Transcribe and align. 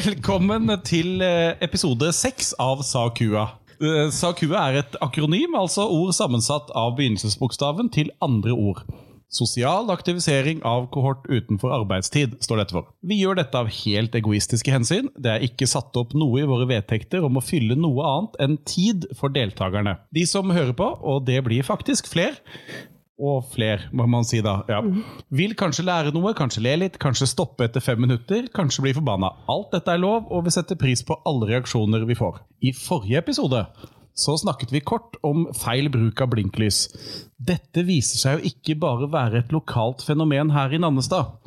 Velkommen 0.00 0.70
til 0.86 1.20
eh, 1.20 1.58
episode 1.60 2.08
seks 2.16 2.54
av 2.62 2.80
Sa 2.88 3.02
kua. 3.12 3.42
Eh, 3.84 4.06
Sa 4.14 4.30
kua 4.32 4.62
er 4.70 4.78
et 4.80 4.94
akronym, 5.04 5.52
altså 5.58 5.84
ord 5.92 6.14
sammensatt 6.16 6.70
av 6.72 6.94
begynnelsesbokstaven 6.96 7.90
til 7.92 8.08
andre 8.24 8.54
ord. 8.54 8.80
Sosial 9.28 9.92
aktivisering 9.92 10.62
av 10.64 10.86
kohort 10.94 11.26
utenfor 11.28 11.74
arbeidstid, 11.76 12.38
står 12.40 12.62
dette 12.62 12.76
for. 12.78 12.88
Vi 13.04 13.18
gjør 13.20 13.42
dette 13.42 13.60
av 13.60 13.68
helt 13.82 14.16
egoistiske 14.16 14.72
hensyn. 14.72 15.10
Det 15.20 15.34
er 15.34 15.44
ikke 15.44 15.68
satt 15.68 15.92
opp 16.00 16.16
noe 16.16 16.40
i 16.40 16.48
våre 16.48 16.70
vedtekter 16.70 17.26
om 17.26 17.36
å 17.36 17.44
fylle 17.44 17.76
noe 17.76 18.06
annet 18.14 18.40
enn 18.46 18.56
tid 18.64 19.04
for 19.20 19.36
deltakerne. 19.36 19.98
De 20.16 20.24
som 20.24 20.48
hører 20.54 20.72
på, 20.80 20.88
og 20.96 21.26
det 21.28 21.42
blir 21.44 21.66
faktisk 21.66 22.08
fler, 22.08 22.40
og 23.20 23.44
fler, 23.52 23.86
må 23.92 24.06
man 24.10 24.26
si 24.26 24.40
da. 24.44 24.60
Ja. 24.70 24.80
Vil 25.36 25.54
kanskje 25.58 25.84
lære 25.86 26.14
noe, 26.16 26.32
kanskje 26.36 26.64
le 26.64 26.74
litt, 26.84 26.98
kanskje 27.02 27.28
stoppe 27.30 27.68
etter 27.68 27.84
fem 27.84 28.00
minutter, 28.00 28.48
kanskje 28.56 28.86
bli 28.86 28.96
forbanna. 28.96 29.34
Alt 29.52 29.76
dette 29.76 29.92
er 29.94 30.02
lov, 30.02 30.26
og 30.32 30.46
vi 30.46 30.56
setter 30.56 30.80
pris 30.80 31.04
på 31.06 31.18
alle 31.28 31.52
reaksjoner 31.52 32.08
vi 32.08 32.18
får. 32.18 32.40
I 32.64 32.74
forrige 32.76 33.20
episode 33.20 33.64
så 34.14 34.36
snakket 34.38 34.72
vi 34.74 34.82
kort 34.84 35.16
om 35.26 35.46
feil 35.56 35.90
bruk 35.92 36.20
av 36.20 36.32
blinklys. 36.34 36.86
Dette 37.40 37.84
viser 37.88 38.20
seg 38.20 38.38
jo 38.38 38.50
ikke 38.52 38.76
bare 38.82 39.08
være 39.10 39.40
et 39.40 39.52
lokalt 39.54 40.04
fenomen 40.04 40.52
her 40.54 40.74
i 40.74 40.80
Nannestad. 40.82 41.38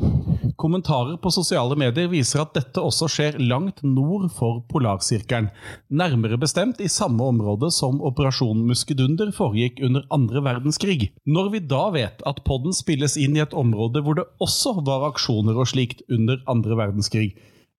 Kommentarer 0.57 1.17
på 1.21 1.31
sosiale 1.33 1.75
medier 1.79 2.07
viser 2.11 2.43
at 2.43 2.53
dette 2.55 2.81
også 2.81 3.09
skjer 3.11 3.37
langt 3.41 3.81
nord 3.85 4.29
for 4.33 4.61
polarsirkelen. 4.71 5.49
Nærmere 5.89 6.37
bestemt 6.39 6.81
i 6.81 6.91
samme 6.91 7.25
område 7.33 7.71
som 7.73 8.01
Operasjon 8.05 8.61
Muskedunder 8.69 9.33
foregikk 9.35 9.81
under 9.83 10.05
andre 10.13 10.43
verdenskrig. 10.45 11.11
Når 11.25 11.49
vi 11.55 11.63
da 11.73 11.87
vet 11.95 12.23
at 12.29 12.43
podden 12.47 12.75
spilles 12.75 13.17
inn 13.19 13.37
i 13.37 13.43
et 13.43 13.57
område 13.57 14.03
hvor 14.05 14.19
det 14.19 14.29
også 14.43 14.77
var 14.85 15.09
aksjoner 15.09 15.57
og 15.57 15.69
slikt 15.73 16.05
under 16.09 16.39
andre 16.49 16.79
verdenskrig, 16.79 17.33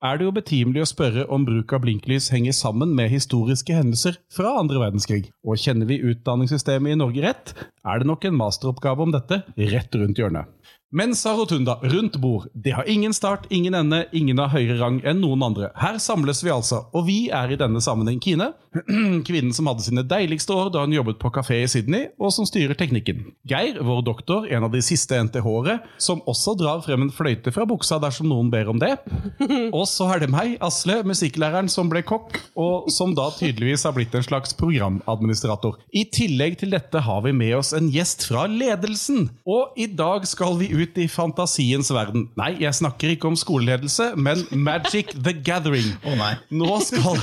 er 0.04 0.18
det 0.18 0.26
jo 0.26 0.34
betimelig 0.36 0.82
å 0.84 0.88
spørre 0.90 1.24
om 1.32 1.46
bruk 1.48 1.72
av 1.72 1.84
blinklys 1.84 2.28
henger 2.34 2.56
sammen 2.56 2.92
med 2.96 3.12
historiske 3.12 3.72
hendelser 3.72 4.18
fra 4.32 4.52
andre 4.60 4.82
verdenskrig. 4.82 5.30
Og 5.46 5.60
kjenner 5.60 5.88
vi 5.88 6.02
utdanningssystemet 6.12 6.92
i 6.92 6.98
Norge 7.00 7.24
rett, 7.24 7.54
er 7.84 8.02
det 8.02 8.10
nok 8.10 8.26
en 8.28 8.36
masteroppgave 8.36 9.06
om 9.06 9.14
dette 9.14 9.40
rett 9.72 10.00
rundt 10.00 10.20
hjørnet. 10.20 10.50
Mensa 10.94 11.32
rotunda, 11.32 11.78
rundt 11.82 12.16
bord. 12.16 12.46
Det 12.52 12.70
har 12.70 12.88
ingen 12.88 13.14
start, 13.14 13.46
ingen 13.50 13.74
ende, 13.74 14.04
ingen 14.12 14.38
har 14.38 14.52
høyere 14.52 14.76
rang 14.78 15.00
enn 15.02 15.18
noen 15.18 15.40
andre. 15.42 15.72
Her 15.74 15.96
samles 15.98 16.38
vi 16.46 16.52
altså, 16.54 16.84
og 16.94 17.08
vi 17.08 17.16
er 17.34 17.50
i 17.50 17.56
denne 17.58 17.80
sammenheng 17.82 18.20
Kine, 18.22 18.52
kvinnen 19.26 19.50
som 19.56 19.66
hadde 19.66 19.82
sine 19.82 20.04
deiligste 20.06 20.54
år 20.54 20.70
da 20.70 20.84
hun 20.84 20.94
jobbet 20.94 21.18
på 21.18 21.32
kafé 21.34 21.58
i 21.64 21.70
Sydney, 21.72 22.12
og 22.22 22.30
som 22.36 22.46
styrer 22.46 22.78
teknikken. 22.78 23.24
Geir, 23.50 23.80
vår 23.82 24.04
doktor, 24.06 24.46
en 24.46 24.68
av 24.68 24.70
de 24.70 24.84
siste 24.86 25.18
NTH-ere, 25.18 25.80
som 25.98 26.22
også 26.30 26.54
drar 26.62 26.84
frem 26.86 27.08
en 27.08 27.10
fløyte 27.14 27.50
fra 27.50 27.66
buksa 27.66 27.98
dersom 27.98 28.30
noen 28.30 28.54
ber 28.54 28.70
om 28.70 28.78
det. 28.78 28.92
Og 29.74 29.88
så 29.90 30.06
er 30.14 30.22
det 30.22 30.30
meg, 30.30 30.54
Asle, 30.62 31.00
musikklæreren 31.02 31.66
som 31.72 31.90
ble 31.90 32.04
kokk, 32.06 32.38
og 32.54 32.86
som 32.94 33.16
da 33.18 33.26
tydeligvis 33.34 33.82
har 33.88 33.96
blitt 33.96 34.14
en 34.14 34.22
slags 34.22 34.54
programadministrator. 34.60 35.80
I 35.90 36.04
tillegg 36.14 36.60
til 36.60 36.70
dette 36.76 37.02
har 37.02 37.26
vi 37.26 37.34
med 37.34 37.56
oss 37.58 37.72
en 37.74 37.90
gjest 37.90 38.28
fra 38.28 38.46
ledelsen, 38.46 39.26
og 39.42 39.74
i 39.80 39.88
dag 39.90 40.26
skal 40.30 40.54
vi 40.60 40.70
ut 40.70 40.83
i 41.00 41.06
fantasiens 41.10 41.90
verden. 41.94 42.28
Nei, 42.38 42.52
jeg 42.62 42.76
snakker 42.76 43.12
ikke 43.14 43.28
om 43.30 43.36
skoleledelse, 43.38 44.10
men 44.20 44.42
Magic 44.52 45.14
the 45.16 45.32
Gathering. 45.34 45.88
Nei. 46.04 46.34
Nå 46.54 46.80
skal, 46.84 47.18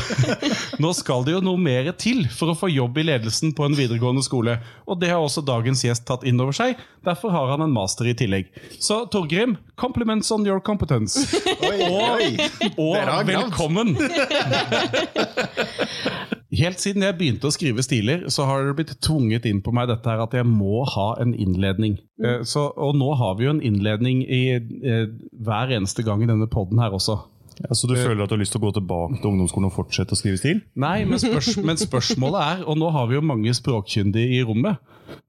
nå 0.84 0.92
skal 0.98 1.26
det 1.28 1.36
jo 1.38 1.42
noe 1.46 1.60
mer 1.62 1.92
til 2.02 2.26
for 2.34 2.52
å 2.52 2.58
få 2.58 2.68
jobb 2.72 2.98
i 3.02 3.08
ledelsen 3.12 3.54
på 3.58 3.66
en 3.68 3.78
videregående 3.78 4.24
skole. 4.26 4.58
Og 4.90 5.00
det 5.02 5.10
har 5.14 5.22
også 5.22 5.44
dagens 5.46 5.86
gjest 5.86 6.08
tatt 6.10 6.26
inn 6.28 6.42
over 6.44 6.56
seg. 6.58 6.82
Derfor 7.06 7.30
har 7.34 7.54
han 7.54 7.62
en 7.66 7.74
master 7.76 8.06
i 8.10 8.16
tillegg. 8.18 8.52
Så 8.82 9.06
Torgrim, 9.14 9.58
compliments 9.80 10.32
on 10.34 10.46
your 10.48 10.60
competence. 10.60 11.26
Oi, 11.70 11.80
oi. 11.88 12.30
Og 12.78 12.98
velkommen! 13.30 13.98
Helt 16.52 16.82
siden 16.84 17.06
jeg 17.06 17.16
begynte 17.16 17.48
å 17.48 17.54
skrive 17.56 17.84
stiler, 17.86 18.26
så 18.28 18.44
har 18.48 18.66
det 18.68 18.76
blitt 18.76 18.98
tvunget 19.00 19.46
inn 19.48 19.62
på 19.64 19.72
meg 19.76 19.88
dette 19.88 20.10
her 20.12 20.20
at 20.20 20.34
jeg 20.36 20.48
må 20.48 20.82
ha 20.84 21.14
en 21.24 21.32
innledning. 21.32 21.96
Mm. 22.20 22.44
Så, 22.48 22.66
og 22.76 22.98
nå 23.00 23.14
har 23.20 23.38
vi 23.40 23.48
jo 23.48 23.54
en 23.54 23.64
innledning 23.64 24.26
i 24.28 24.42
eh, 24.58 25.06
hver 25.40 25.72
eneste 25.78 26.04
gang 26.04 26.26
i 26.26 26.28
denne 26.28 26.50
poden 26.52 26.82
her 26.84 26.92
også. 26.98 27.22
Ja, 27.62 27.76
så 27.78 27.88
du 27.88 27.96
føler 27.96 28.24
at 28.24 28.32
du 28.32 28.36
har 28.36 28.42
lyst 28.42 28.56
til 28.56 28.62
å 28.62 28.66
gå 28.66 28.74
tilbake 28.76 29.22
til 29.22 29.32
ungdomsskolen 29.32 29.70
og 29.70 29.76
fortsette 29.76 30.16
å 30.16 30.20
skrive 30.20 30.40
stil? 30.42 30.62
Nei, 30.80 31.02
men, 31.08 31.22
spørs, 31.22 31.54
men 31.68 31.80
spørsmålet 31.80 32.44
er, 32.44 32.64
og 32.66 32.80
nå 32.82 32.92
har 32.96 33.08
vi 33.08 33.20
jo 33.20 33.26
mange 33.26 33.54
språkkyndige 33.56 34.40
i 34.40 34.46
rommet, 34.48 34.82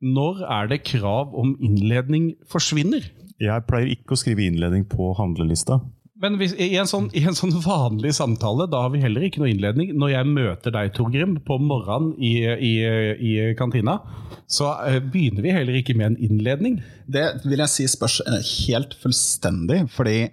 når 0.03 0.43
er 0.47 0.71
det 0.73 0.83
krav 0.89 1.35
om 1.39 1.55
innledning 1.63 2.33
forsvinner? 2.51 3.11
Jeg 3.43 3.67
pleier 3.69 3.95
ikke 3.95 4.17
å 4.17 4.21
skrive 4.21 4.47
innledning 4.47 4.87
på 4.91 5.13
handlelista. 5.19 5.81
Men 6.23 6.37
hvis, 6.39 6.53
i, 6.55 6.71
en 6.79 6.87
sånn, 6.87 7.09
I 7.19 7.25
en 7.27 7.35
sånn 7.35 7.55
vanlig 7.65 8.13
samtale 8.15 8.69
da 8.71 8.85
har 8.85 8.93
vi 8.95 9.03
heller 9.03 9.25
ikke 9.27 9.43
noe 9.43 9.51
innledning. 9.51 9.91
Når 9.99 10.13
jeg 10.13 10.29
møter 10.31 10.75
deg, 10.75 10.93
Torgrim, 10.95 11.35
på 11.43 11.59
morgenen 11.59 12.13
i, 12.23 12.37
i, 12.47 12.75
i 13.19 13.33
kantina, 13.59 13.99
så 14.47 14.69
eh, 14.87 15.01
begynner 15.03 15.43
vi 15.43 15.55
heller 15.57 15.79
ikke 15.81 15.97
med 15.99 16.13
en 16.13 16.19
innledning. 16.23 16.79
Det 17.11 17.25
vil 17.43 17.65
jeg 17.65 17.73
si 17.73 17.89
spørs 17.91 18.21
eh, 18.23 18.39
helt 18.69 18.95
fullstendig, 19.03 19.83
fordi 19.97 20.31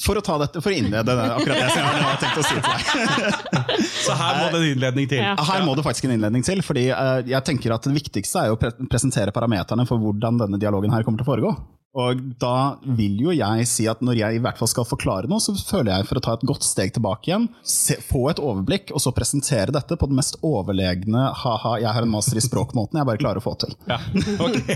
For 0.00 0.16
å 0.16 0.22
ta 0.24 0.36
dette, 0.40 0.60
for 0.60 0.72
å 0.72 0.76
innlede 0.76 1.16
det, 1.16 1.26
akkurat 1.32 1.60
det 1.60 1.72
som 1.72 1.80
jeg 1.80 2.04
har 2.04 2.20
tenkt 2.20 2.38
å 2.40 2.44
si 2.44 2.56
til 2.56 2.68
deg. 2.68 3.82
Så 4.04 4.16
her 4.20 4.38
må 4.38 4.46
det 4.52 4.60
en 4.60 4.70
innledning 4.74 5.10
til. 5.10 5.24
Ja. 5.24 5.34
Her 5.48 5.64
må 5.64 5.74
det 5.78 5.84
faktisk 5.86 6.08
en 6.08 6.14
innledning 6.18 6.44
til, 6.46 6.60
fordi 6.66 6.88
eh, 6.92 7.16
jeg 7.30 7.46
tenker 7.48 7.76
at 7.76 7.88
det 7.88 7.96
viktigste 7.96 8.44
er 8.44 8.52
å 8.52 8.60
presentere 8.90 9.32
parameterne 9.32 9.88
for 9.88 10.00
hvordan 10.02 10.40
denne 10.44 10.60
dialogen 10.60 10.92
her 10.92 11.06
kommer 11.06 11.22
til 11.22 11.28
å 11.28 11.32
foregå. 11.32 11.54
Og 11.98 12.20
da 12.38 12.78
vil 12.86 13.16
jo 13.18 13.32
jeg 13.34 13.64
si 13.66 13.86
at 13.90 14.02
når 14.04 14.18
jeg 14.20 14.38
i 14.38 14.42
hvert 14.42 14.58
fall 14.60 14.70
skal 14.70 14.86
forklare 14.86 15.30
noe, 15.30 15.42
så 15.42 15.54
føler 15.58 15.90
jeg 15.90 16.06
for 16.06 16.20
å 16.20 16.22
ta 16.22 16.34
et 16.36 16.44
godt 16.46 16.62
steg 16.66 16.92
tilbake 16.94 17.32
igjen, 17.32 17.48
se, 17.66 17.96
få 18.06 18.28
et 18.30 18.42
overblikk, 18.42 18.92
og 18.94 19.02
så 19.02 19.10
presentere 19.16 19.74
dette 19.74 19.98
på 19.98 20.08
den 20.10 20.20
mest 20.20 20.38
overlegne 20.46 21.24
ha-ha, 21.42 21.76
jeg 21.82 21.90
har 21.96 22.06
en 22.06 22.12
master 22.12 22.38
i 22.38 22.44
språk-måten 22.44 23.00
jeg 23.00 23.08
bare 23.10 23.22
klarer 23.22 23.42
å 23.42 23.44
få 23.44 23.56
til. 23.64 23.74
Ja, 23.90 23.98
ok. 24.46 24.70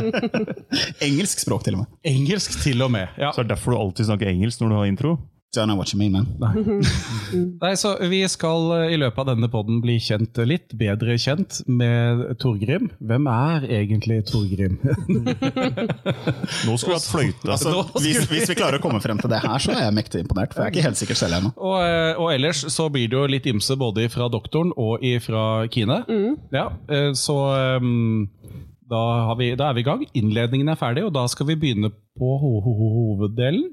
Engelsk 1.08 1.44
språk, 1.44 1.66
til 1.66 1.76
og 1.76 1.84
med. 1.84 1.92
Engelsk 2.08 2.56
til 2.64 2.80
og 2.84 2.94
med. 2.96 3.12
Ja. 3.20 3.34
Så 3.34 3.42
er 3.42 3.50
det 3.50 3.56
derfor 3.58 3.76
du 3.76 3.82
alltid 3.82 4.08
snakker 4.08 4.32
engelsk 4.32 4.64
når 4.64 4.72
du 4.72 4.78
har 4.78 4.88
intro? 4.88 5.14
Don't 5.54 5.68
know 5.68 5.76
what 5.76 5.92
you 5.92 5.98
mean, 5.98 6.12
man. 6.12 6.26
Nei, 7.60 7.74
så 7.76 7.90
Vi 8.08 8.22
skal 8.32 8.70
eh, 8.72 8.94
i 8.94 8.96
løpet 8.96 9.20
av 9.20 9.34
denne 9.34 9.50
podden 9.52 9.82
bli 9.84 9.98
kjent 10.00 10.38
litt 10.48 10.72
bedre 10.80 11.18
kjent 11.20 11.58
med 11.68 12.22
Torgrim. 12.40 12.88
Hvem 13.04 13.28
er 13.28 13.66
egentlig 13.68 14.22
Torgrim? 14.30 14.78
Nå 16.64 16.78
skulle 16.80 16.94
vi 16.94 16.96
hatt 16.96 17.04
fløyte. 17.04 17.50
Altså, 17.52 17.84
hvis, 18.00 18.24
hvis 18.30 18.48
vi 18.48 18.56
klarer 18.56 18.80
å 18.80 18.84
komme 18.84 19.02
frem 19.04 19.20
til 19.20 19.28
det 19.28 19.42
her, 19.44 19.60
så 19.60 19.74
er 19.76 19.84
jeg 19.90 19.96
mektig 19.98 20.24
imponert. 20.24 20.56
For 20.56 20.64
jeg 20.64 20.72
er 20.72 20.76
ikke 20.78 20.86
helt 20.88 21.02
sikker 21.02 21.20
selv 21.20 21.42
ennå. 21.42 21.52
Og, 21.60 21.76
eh, 21.84 22.14
og 22.16 22.32
ellers 22.32 22.64
så 22.72 22.88
blir 22.94 23.12
det 23.12 23.20
jo 23.20 23.28
litt 23.36 23.50
ymse 23.52 23.76
både 23.76 24.08
fra 24.14 24.32
doktoren 24.32 24.72
og 24.72 25.04
fra 25.20 25.44
Kine. 25.68 26.00
Ja, 26.48 26.70
eh, 26.88 27.10
så 27.12 27.36
um, 27.76 28.24
da, 28.88 29.02
har 29.28 29.36
vi, 29.36 29.52
da 29.56 29.68
er 29.68 29.76
vi 29.76 29.84
i 29.84 29.86
gang. 29.86 30.08
Innledningen 30.16 30.72
er 30.72 30.80
ferdig, 30.80 31.04
og 31.06 31.14
da 31.16 31.24
skal 31.28 31.48
vi 31.48 31.60
begynne 31.60 31.92
på 32.18 32.32
ho 32.40 32.50
ho 32.64 32.74
ho 32.76 32.88
hoveddelen. 32.96 33.70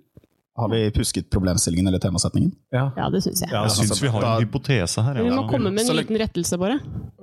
Har 0.59 0.70
vi 0.72 0.80
pusket 0.96 1.30
problemstillingen 1.31 1.88
eller 1.88 2.02
temasetningen? 2.03 2.52
Ja. 2.75 2.90
Ja, 2.97 3.08
det 3.14 3.22
syns 3.24 3.42
jeg. 3.46 3.50
Ja, 3.53 3.62
Jeg 3.68 3.72
syns 3.78 4.02
vi 4.03 4.12
har 4.12 4.25
en 4.28 4.44
hypotese 4.44 5.03
her. 5.06 5.20
Vi 5.24 5.30
må 5.31 5.46
komme 5.50 5.72
med 5.72 5.86
en 5.88 5.96
liten 6.00 6.20
rettelse, 6.20 6.58
bare. 6.59 6.80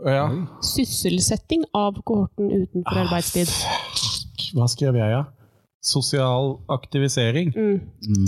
ja. 0.07 0.27
Sysselsetting 0.65 1.65
av 1.77 2.01
kohorten 2.09 2.49
utenfor 2.53 3.03
arbeidstid. 3.05 3.53
Hva 4.57 4.69
skrev 4.73 4.97
jeg, 4.99 5.11
ja? 5.13 5.25
Sosial 5.87 6.57
aktivisering. 6.73 7.53
Mm. 7.55 8.27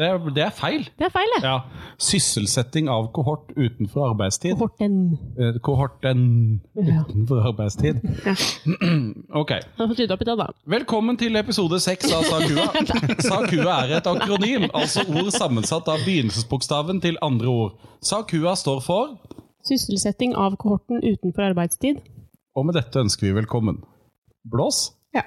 Det, 0.00 0.06
er, 0.08 0.18
det 0.34 0.44
er 0.48 0.54
feil. 0.56 0.86
Det 0.98 1.06
er 1.10 1.12
feil, 1.14 1.34
det. 1.36 1.42
Ja. 1.44 1.58
Sysselsetting 2.00 2.88
av 2.88 3.10
kohort 3.12 3.50
utenfor 3.56 4.06
arbeidstid. 4.10 4.54
Kohorten. 4.56 5.18
Eh, 5.38 5.58
Kohorten 5.60 6.60
utenfor 6.74 7.48
arbeidstid. 7.48 8.00
Ja. 8.24 8.34
Ok. 9.40 9.50
Da 9.78 9.84
opp 9.84 10.22
i 10.22 10.24
det, 10.24 10.36
da. 10.40 10.46
Velkommen 10.64 11.18
til 11.20 11.36
episode 11.36 11.76
seks 11.80 12.08
av 12.16 12.24
Sakua. 12.24 12.64
Sakua 13.30 13.76
er 13.84 13.98
et 13.98 14.08
akronym, 14.08 14.64
altså 14.72 15.04
ord 15.12 15.28
sammensatt 15.36 15.90
av 15.92 16.00
begynnelsesbokstaven 16.06 17.02
til 17.04 17.20
andre 17.22 17.52
ord. 17.52 17.76
Sakua 18.00 18.56
står 18.56 18.80
for, 18.86 19.12
Sysselsetting 19.68 20.32
av 20.40 20.56
kohorten 20.56 21.04
utenfor 21.04 21.50
arbeidstid. 21.50 22.00
og 22.56 22.66
med 22.66 22.80
dette 22.80 22.96
ønsker 23.04 23.28
vi 23.28 23.36
velkommen. 23.42 23.84
Blås. 24.48 24.94
Ja. 25.14 25.22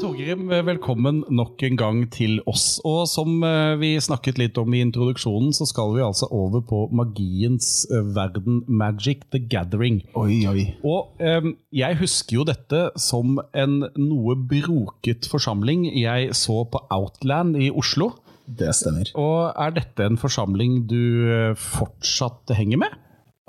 Torgrim, 0.00 0.46
velkommen 0.66 1.22
nok 1.32 1.62
en 1.66 1.76
gang 1.76 1.98
til 2.12 2.38
oss. 2.48 2.78
Og 2.88 3.04
som 3.10 3.42
eh, 3.44 3.74
vi 3.80 3.90
snakket 4.00 4.38
litt 4.40 4.58
om 4.60 4.72
i 4.72 4.80
introduksjonen, 4.84 5.52
så 5.56 5.66
skal 5.68 5.92
vi 5.96 6.04
altså 6.04 6.28
over 6.32 6.62
på 6.64 6.84
magiens 6.94 7.84
eh, 7.90 8.00
verden, 8.16 8.62
Magic 8.68 9.26
the 9.34 9.40
Gathering. 9.42 10.00
Oi, 10.18 10.38
oi. 10.48 10.64
Og 10.86 11.12
em, 11.20 11.52
jeg 11.74 11.98
husker 12.00 12.38
jo 12.38 12.46
dette 12.48 12.86
som 13.00 13.36
en 13.52 13.82
noe 13.98 14.38
broket 14.38 15.28
forsamling 15.30 15.84
jeg 15.90 16.32
så 16.38 16.62
på 16.72 16.84
Outland 16.94 17.58
i 17.60 17.68
Oslo. 17.68 18.12
Det 18.46 18.72
stemmer. 18.76 19.12
Og 19.18 19.52
er 19.52 19.76
dette 19.76 20.08
en 20.08 20.20
forsamling 20.20 20.82
du 20.90 21.02
eh, 21.28 21.52
fortsatt 21.58 22.54
henger 22.56 22.84
med? 22.86 23.00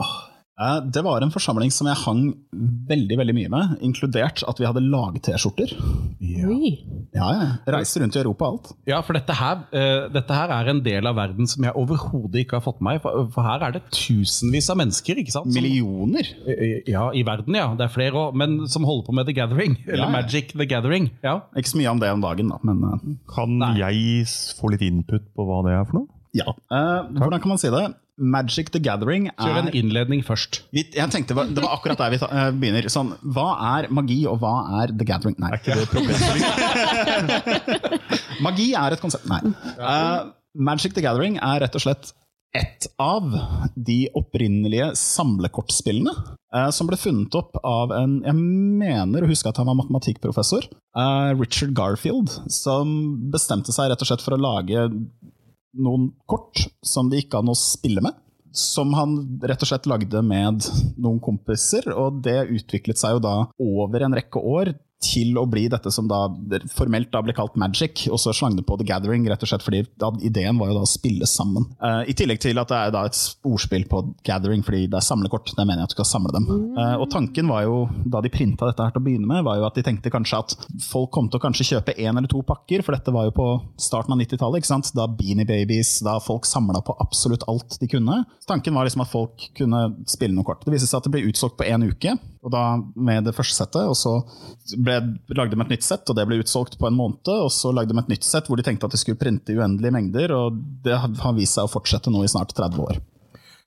Eh, 0.02 0.20
Det 0.94 1.02
var 1.02 1.24
en 1.26 1.32
forsamling 1.34 1.72
som 1.74 1.88
jeg 1.90 1.98
hang 2.04 2.20
veldig 2.90 3.16
veldig 3.18 3.34
mye 3.34 3.50
med, 3.50 3.72
inkludert 3.82 4.44
at 4.46 4.60
vi 4.62 4.68
hadde 4.70 4.84
lag-T-skjorter. 4.86 5.72
Ja. 6.22 6.52
Ja, 7.14 7.28
ja. 7.34 7.48
Reiste 7.74 8.02
rundt 8.04 8.16
i 8.16 8.22
Europa 8.22 8.46
og 8.46 8.54
alt. 8.60 8.70
Ja, 8.90 9.00
for 9.06 9.18
dette 9.18 9.34
her, 9.34 9.64
eh, 9.74 10.06
dette 10.14 10.38
her 10.38 10.54
er 10.54 10.70
en 10.70 10.84
del 10.86 11.10
av 11.10 11.18
verden 11.18 11.50
som 11.50 11.66
jeg 11.66 11.74
overhodet 11.74 12.44
ikke 12.44 12.60
har 12.60 12.66
fått 12.66 12.82
med 12.82 12.94
meg. 12.94 13.02
For, 13.02 13.26
for 13.34 13.48
her 13.48 13.66
er 13.66 13.76
det 13.80 13.84
tusenvis 13.94 14.70
av 14.70 14.78
mennesker, 14.82 15.24
ikke 15.24 15.34
sant? 15.34 15.50
Som, 15.50 15.58
Millioner. 15.58 16.30
Eh, 16.46 16.84
ja, 16.92 17.08
i 17.14 17.26
verden, 17.26 17.58
ja. 17.58 17.72
Det 17.80 17.88
er 17.88 17.94
flere 17.96 18.28
òg. 18.28 18.38
Men 18.38 18.68
som 18.70 18.86
holder 18.86 19.10
på 19.10 19.18
med 19.18 19.30
The 19.30 19.38
Gathering. 19.40 19.78
Eller 19.88 20.04
Ja, 20.06 20.10
ja. 20.10 20.14
Magic 20.20 20.54
The 20.54 20.70
Gathering. 20.70 21.10
Ja. 21.26 21.40
Ikke 21.58 21.74
så 21.74 21.82
mye 21.82 21.94
om 21.96 22.02
det 22.04 22.14
om 22.14 22.22
dagen, 22.22 22.54
da, 22.54 22.62
men 22.62 22.84
eh, 22.92 23.10
Kan 23.34 23.58
jeg 23.80 24.28
få 24.60 24.70
litt 24.74 24.86
input 24.86 25.32
på 25.34 25.50
hva 25.50 25.64
det 25.66 25.74
er 25.80 25.88
for 25.90 26.04
noe? 26.04 26.10
ja. 26.34 26.50
Eh, 26.50 27.12
hvordan 27.14 27.42
kan 27.42 27.52
man 27.54 27.60
si 27.62 27.70
det? 27.70 27.84
Magic 28.18 28.70
the 28.72 28.80
Gathering 28.80 29.28
er 29.32 29.34
Kjør 29.42 29.58
en 29.64 29.70
innledning 29.74 30.22
først. 30.26 30.62
vi, 30.72 30.84
Jeg 30.94 31.10
tenkte 31.10 31.34
Det 31.34 31.64
var 31.64 31.74
akkurat 31.78 31.98
der 31.98 32.12
vi 32.14 32.18
ta, 32.22 32.28
eh, 32.30 32.52
begynner. 32.54 32.86
Sånn, 32.94 33.14
hva 33.34 33.48
er 33.80 33.88
magi, 33.90 34.20
og 34.30 34.40
hva 34.44 34.84
er 34.84 34.94
the 34.96 35.06
gathering? 35.06 35.36
Nei. 35.42 35.50
Er 35.50 35.58
ikke 35.58 35.80
det 35.80 35.90
problemstilling? 35.90 36.44
Magi 38.46 38.74
er 38.78 38.96
et 38.96 39.02
konsept. 39.02 39.26
Nei. 39.30 39.42
Uh, 39.80 40.32
Magic 40.54 40.94
the 40.94 41.02
Gathering 41.02 41.40
er 41.42 41.64
rett 41.66 41.76
og 41.80 41.82
slett 41.88 42.14
ett 42.54 42.86
av 43.02 43.32
de 43.74 44.04
opprinnelige 44.14 44.92
samlekortspillene 45.00 46.12
eh, 46.54 46.68
som 46.70 46.86
ble 46.86 47.00
funnet 47.02 47.34
opp 47.40 47.58
av 47.66 47.90
en 47.98 48.20
Jeg 48.22 48.36
mener 48.38 49.26
å 49.26 49.30
huske 49.32 49.50
at 49.50 49.58
han 49.58 49.66
var 49.72 49.80
matematikkprofessor. 49.80 50.68
eh, 50.70 51.32
Richard 51.40 51.74
Garfield, 51.74 52.30
som 52.54 52.94
bestemte 53.34 53.74
seg 53.74 53.90
rett 53.90 54.06
og 54.06 54.12
slett 54.12 54.22
for 54.22 54.38
å 54.38 54.42
lage 54.44 54.86
noen 55.74 56.12
kort 56.30 56.66
som 56.86 57.10
det 57.10 57.24
gikk 57.24 57.40
an 57.40 57.52
å 57.52 57.58
spille 57.58 58.04
med. 58.04 58.18
Som 58.54 58.94
han 58.94 59.16
rett 59.42 59.64
og 59.66 59.70
slett 59.72 59.88
lagde 59.90 60.22
med 60.22 60.62
noen 61.02 61.18
kompiser, 61.24 61.88
og 61.90 62.22
det 62.26 62.44
utviklet 62.54 63.00
seg 63.02 63.16
jo 63.16 63.24
da 63.24 63.36
over 63.58 64.06
en 64.06 64.14
rekke 64.14 64.38
år 64.40 64.76
til 65.04 65.38
å 65.40 65.46
bli 65.50 65.66
dette 65.72 65.92
som 65.94 66.08
da 66.10 66.26
formelt 66.74 67.12
da 67.14 67.22
ble 67.26 67.36
kalt 67.36 67.58
Magic, 67.60 68.06
og 68.12 68.20
så 68.22 68.34
slang 68.36 68.58
det 68.58 68.66
på 68.68 68.78
The 68.80 68.88
Gathering, 68.88 69.26
rett 69.30 69.44
og 69.44 69.52
slett 69.52 69.66
fordi 69.66 69.84
da, 70.00 70.12
ideen 70.24 70.60
var 70.60 70.72
jo 70.72 70.78
da 70.80 70.86
å 70.86 70.90
spille 70.90 71.28
sammen. 71.30 71.68
Uh, 71.84 72.02
I 72.10 72.16
tillegg 72.18 72.42
til 72.44 72.60
at 72.62 72.72
det 72.72 72.80
er 72.80 72.94
da 72.96 73.06
et 73.10 73.20
ordspill 73.48 73.86
på 73.90 74.04
Gathering, 74.26 74.64
fordi 74.66 74.86
det 74.92 75.00
er 75.00 75.06
samlekort. 75.06 75.54
Det 75.54 75.66
mener 75.66 75.84
jeg 75.84 75.90
at 75.90 75.94
du 75.94 75.98
skal 75.98 76.10
samle 76.10 76.34
dem. 76.36 76.48
Uh, 76.78 76.96
og 77.02 77.08
tanken 77.14 77.52
var 77.52 77.66
jo, 77.68 77.84
da 78.06 78.24
de 78.24 78.32
printa 78.34 78.70
dette 78.70 78.88
her 78.88 78.96
til 78.96 79.04
å 79.04 79.08
begynne 79.08 79.30
med, 79.30 79.44
var 79.48 79.60
jo 79.60 79.68
at 79.68 79.78
de 79.78 79.86
tenkte 79.86 80.14
kanskje 80.14 80.42
at 80.44 80.58
folk 80.88 81.12
kom 81.14 81.30
til 81.30 81.42
å 81.42 81.44
kanskje 81.44 81.70
kjøpe 81.74 81.98
én 81.98 82.14
eller 82.14 82.30
to 82.32 82.44
pakker, 82.48 82.86
for 82.86 82.96
dette 82.96 83.14
var 83.14 83.30
jo 83.30 83.36
på 83.38 83.48
starten 83.82 84.16
av 84.16 84.22
90-tallet, 84.24 84.64
ikke 84.64 84.74
sant? 84.74 84.92
da 84.94 85.08
Beanie 85.10 85.48
Babies, 85.48 85.98
da 86.06 86.18
folk 86.24 86.48
samla 86.48 86.84
på 86.86 86.96
absolutt 87.04 87.46
alt 87.52 87.80
de 87.82 87.90
kunne. 87.90 88.24
Tanken 88.48 88.76
var 88.76 88.88
liksom 88.88 89.04
at 89.06 89.12
folk 89.12 89.50
kunne 89.58 89.86
spille 90.10 90.36
noen 90.36 90.48
kort. 90.48 90.64
Det 90.66 90.74
viste 90.74 90.90
seg 90.90 91.00
at 91.00 91.08
det 91.08 91.14
ble 91.16 91.26
utsolgt 91.30 91.58
på 91.60 91.68
én 91.68 91.86
uke, 91.88 92.16
og 92.44 92.52
da 92.52 92.64
med 92.96 93.24
det 93.28 93.36
første 93.36 93.56
settet, 93.56 93.88
og 93.88 93.96
så 93.98 94.18
ble, 94.76 94.93
lagde 95.34 95.56
de 95.56 95.62
et 95.64 95.74
nytt 95.76 95.86
sett, 95.86 96.10
og 96.10 96.18
det 96.18 96.26
ble 96.30 96.42
utsolgt 96.44 96.78
på 96.80 96.88
en 96.90 96.98
måned, 96.98 97.30
og 97.32 97.50
så 97.54 97.72
lagde 97.74 97.94
de 97.94 98.02
et 98.04 98.12
nytt 98.16 98.28
sett 98.28 98.50
hvor 98.50 98.60
de 98.60 98.66
tenkte 98.68 98.90
at 98.90 98.96
de 98.96 99.00
skulle 99.02 99.20
printe 99.22 99.54
i 99.54 99.58
uendelige 99.58 99.96
mengder, 99.96 100.34
og 100.36 100.60
det 100.86 100.98
har 101.00 101.36
vist 101.38 101.58
seg 101.58 101.68
å 101.68 101.72
fortsette 101.72 102.14
nå 102.14 102.24
i 102.26 102.32
snart 102.32 102.54
30 102.58 102.84
år. 102.84 103.02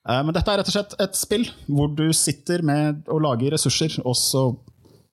Eh, 0.08 0.22
Men 0.22 0.32
dette 0.36 0.52
er 0.52 0.60
rett 0.62 0.70
og 0.70 0.76
slett 0.76 0.96
et 1.02 1.18
spill 1.18 1.46
hvor 1.66 1.90
du 1.96 2.08
sitter 2.16 2.62
med 2.66 3.06
og 3.10 3.22
lager 3.26 3.56
ressurser, 3.56 3.98
og 4.04 4.16
så 4.18 4.48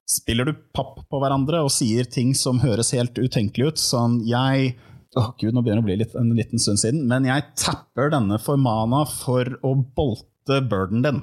spiller 0.10 0.50
du 0.50 0.58
papp 0.76 1.00
på 1.10 1.20
hverandre 1.22 1.62
og 1.64 1.72
sier 1.72 2.06
ting 2.10 2.34
som 2.38 2.60
høres 2.60 2.92
helt 2.96 3.16
utenkelig 3.18 3.74
ut. 3.74 3.82
Sånn 3.82 4.20
jeg 4.28 4.76
Åh 5.14 5.28
gud, 5.38 5.54
nå 5.54 5.62
begynner 5.62 5.78
det 5.78 5.86
å 5.86 5.86
bli 5.86 5.96
litt, 6.00 6.14
en 6.18 6.32
liten 6.34 6.58
stund 6.58 6.80
siden, 6.82 7.04
men 7.06 7.28
jeg 7.28 7.44
tapper 7.62 8.08
denne 8.10 8.40
for 8.42 8.58
mana 8.58 9.04
for 9.06 9.46
å 9.62 9.76
bolte 9.94 10.26
burden 10.70 11.02
din. 11.06 11.22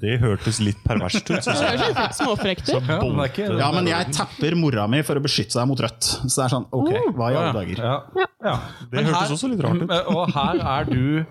Det 0.00 0.16
hørtes 0.22 0.58
litt 0.60 0.78
perverst 0.86 1.28
ut. 1.30 1.42
synes 1.44 1.60
jeg. 1.62 1.78
høres 1.78 2.16
småfrekt 2.18 2.68
ut. 2.70 2.88
Ja, 2.88 2.98
men 3.02 3.20
det 3.22 3.60
Ja, 3.60 3.68
men 3.74 3.86
jeg 3.90 4.12
tapper 4.16 4.56
mora 4.58 4.86
mi 4.90 5.02
for 5.06 5.18
å 5.18 5.22
beskytte 5.22 5.54
seg 5.58 5.68
mot 5.70 5.78
rødt. 5.80 6.02
Så 6.26 6.32
det 6.40 6.44
er 6.48 6.54
sånn, 6.56 6.66
ok, 6.74 6.90
hva 7.16 7.28
i 7.32 7.36
alle 7.38 7.52
dager? 7.54 7.84
Ja. 7.84 8.26
Ja. 8.46 8.56
Det 8.90 9.04
hørtes 9.06 9.36
også 9.36 9.50
litt 9.52 9.62
rart 9.64 9.82
ut. 9.84 9.94
Og 10.16 10.32
her 10.34 10.60
er 10.60 10.90
du, 10.90 11.24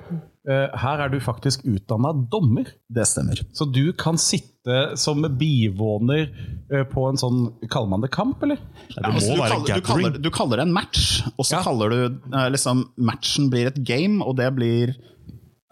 eh, 0.48 0.68
her 0.86 1.04
er 1.06 1.10
du 1.14 1.20
faktisk 1.24 1.66
utdanna 1.68 2.14
dommer. 2.32 2.72
Det 2.92 3.06
stemmer. 3.08 3.44
Så 3.56 3.68
du 3.72 3.92
kan 3.94 4.18
sitte 4.22 4.54
som 4.98 5.22
bivåner 5.38 6.24
eh, 6.72 6.86
på 6.90 7.04
en 7.10 7.20
sånn 7.22 7.42
Kaller 7.70 7.92
man 7.92 8.02
det 8.02 8.10
kamp, 8.16 8.42
eller? 8.42 8.58
Det 8.90 9.04
Altså, 9.04 9.30
må 9.30 9.36
du, 9.36 9.42
være 9.44 9.52
kaller, 9.52 9.68
du, 9.76 9.86
kaller, 9.92 10.16
du 10.26 10.30
kaller 10.34 10.58
det 10.62 10.66
en 10.70 10.74
match, 10.74 11.04
og 11.36 11.46
så 11.46 11.60
Ja. 11.60 11.62
kaller 11.68 11.92
du 11.94 12.00
eh, 12.34 12.48
liksom 12.56 12.86
Matchen 12.98 13.52
blir 13.54 13.68
et 13.70 13.84
game, 13.86 14.24
og 14.26 14.38
det 14.40 14.50
blir 14.58 14.96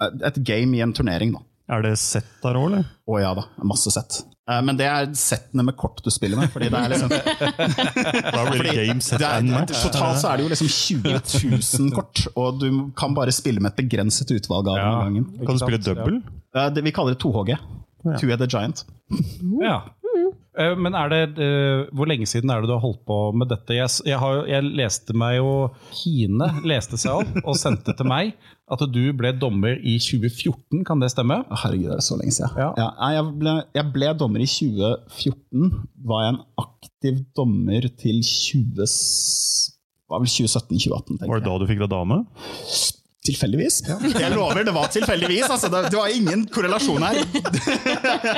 et 0.01 0.38
game 0.45 0.75
i 0.78 0.81
en 0.81 0.94
turnering, 0.94 1.34
da. 1.38 1.44
Er 1.74 1.81
det 1.86 1.94
sett 2.01 2.28
der 2.44 2.57
òg, 2.60 2.66
eller? 2.72 2.86
Å 3.07 3.19
ja 3.22 3.34
da, 3.38 3.45
masse 3.63 3.92
sett. 3.94 4.22
Eh, 4.51 4.60
Men 4.62 4.75
det 4.75 4.86
er 4.92 5.06
settene 5.16 5.63
med 5.63 5.78
kort 5.80 6.01
du 6.04 6.10
spiller 6.12 6.36
med. 6.42 6.51
Fordi 6.51 6.68
det 6.74 6.80
er 6.81 6.92
liksom 6.92 7.10
Da 8.36 8.44
blir 8.50 8.63
det 8.68 8.74
game 8.75 9.00
set 9.01 9.19
det 9.24 9.28
er, 9.30 9.38
and 9.40 9.54
match. 9.54 9.80
Totalt 9.86 10.19
så 10.19 10.34
er 10.34 10.38
det 10.42 10.44
jo 10.44 10.51
liksom 10.51 10.69
20 10.75 11.88
000 11.88 11.95
kort, 11.95 12.25
og 12.36 12.60
du 12.60 12.68
kan 13.00 13.16
bare 13.16 13.31
spille 13.36 13.63
med 13.63 13.72
et 13.72 13.80
begrenset 13.86 14.31
utvalg 14.36 14.68
av 14.74 14.78
Ja. 14.81 14.92
om 14.92 15.04
gangen. 15.07 15.30
Kan 15.45 15.56
du 15.56 15.63
spille 15.63 15.80
double? 15.86 16.22
Ja. 16.54 16.68
Vi 16.75 16.92
kaller 16.92 17.16
det 17.16 17.24
2HG. 17.24 17.56
Two-headed 18.19 18.51
giant. 18.51 18.84
Ja. 19.63 19.78
Eh, 20.60 20.75
Men 20.78 20.94
er 20.94 21.10
det, 21.10 21.22
eh, 21.42 21.88
hvor 21.95 22.06
lenge 22.06 22.28
siden 22.30 22.51
er 22.51 22.62
det 22.62 22.68
du 22.69 22.74
har 22.75 22.84
holdt 22.84 23.06
på 23.07 23.16
med 23.34 23.48
dette? 23.50 23.74
Jeg, 23.74 23.90
jeg, 24.06 24.19
har, 24.22 24.44
jeg 24.45 24.68
leste 24.75 25.16
meg 25.18 25.38
jo 25.40 25.72
Kine 25.95 26.50
leste 26.68 27.00
seg 27.01 27.24
opp 27.24 27.40
og 27.48 27.56
sendte 27.57 27.95
til 27.98 28.06
meg 28.12 28.36
at 28.71 28.80
du 28.95 29.01
ble 29.18 29.33
dommer 29.36 29.75
i 29.83 29.98
2014, 30.00 30.86
kan 30.88 31.01
det 31.04 31.10
stemme? 31.12 31.42
Herregud, 31.51 31.89
det 31.92 31.98
er 32.00 32.06
så 32.06 32.15
lenge 32.19 32.31
siden. 32.38 32.56
Ja. 32.57 32.69
Ja, 32.80 32.88
jeg, 33.18 33.25
ble, 33.42 33.57
jeg 33.75 33.89
ble 33.95 34.13
dommer 34.19 34.39
i 34.44 34.48
2014. 34.48 35.69
Var 36.07 36.24
jeg 36.24 36.33
en 36.36 36.42
aktiv 36.63 37.21
dommer 37.36 37.89
til 38.00 38.21
20... 38.24 38.88
var 40.10 40.24
vel 40.24 40.31
2017-2018, 40.31 41.19
tenker 41.19 41.31
Var 41.33 41.44
det 41.44 41.50
da 41.51 41.57
du 41.60 41.68
fikk 41.69 41.83
deg 41.83 41.92
dame? 41.92 42.21
Tilfeldigvis. 43.24 43.77
Jeg 44.19 44.33
lover, 44.36 44.66
det 44.68 44.74
var 44.75 44.89
tilfeldigvis. 44.92 45.45
Altså, 45.48 45.69
det, 45.71 45.86
det 45.94 45.95
var 45.95 46.12
ingen 46.12 46.42
korrelasjon 46.51 47.06
her. 47.07 47.21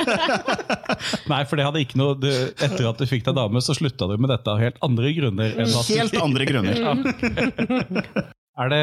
Nei, 1.32 1.40
for 1.50 1.58
det 1.58 1.66
hadde 1.66 1.82
ikke 1.82 1.98
noe 1.98 2.14
du, 2.22 2.28
Etter 2.54 2.86
at 2.86 3.02
du 3.02 3.06
fikk 3.10 3.26
deg 3.26 3.34
dame, 3.34 3.58
så 3.66 3.74
slutta 3.74 4.06
du 4.06 4.14
med 4.14 4.30
dette 4.30 4.46
av 4.52 4.62
helt 4.62 4.78
andre 4.86 5.10
grunner. 5.16 5.58
Enn 5.58 5.74
at 5.74 5.90
du- 5.90 5.98
Helt 5.98 6.14
andre 6.22 6.46
grunner. 6.46 6.76
Er 8.56 8.70
det, 8.72 8.78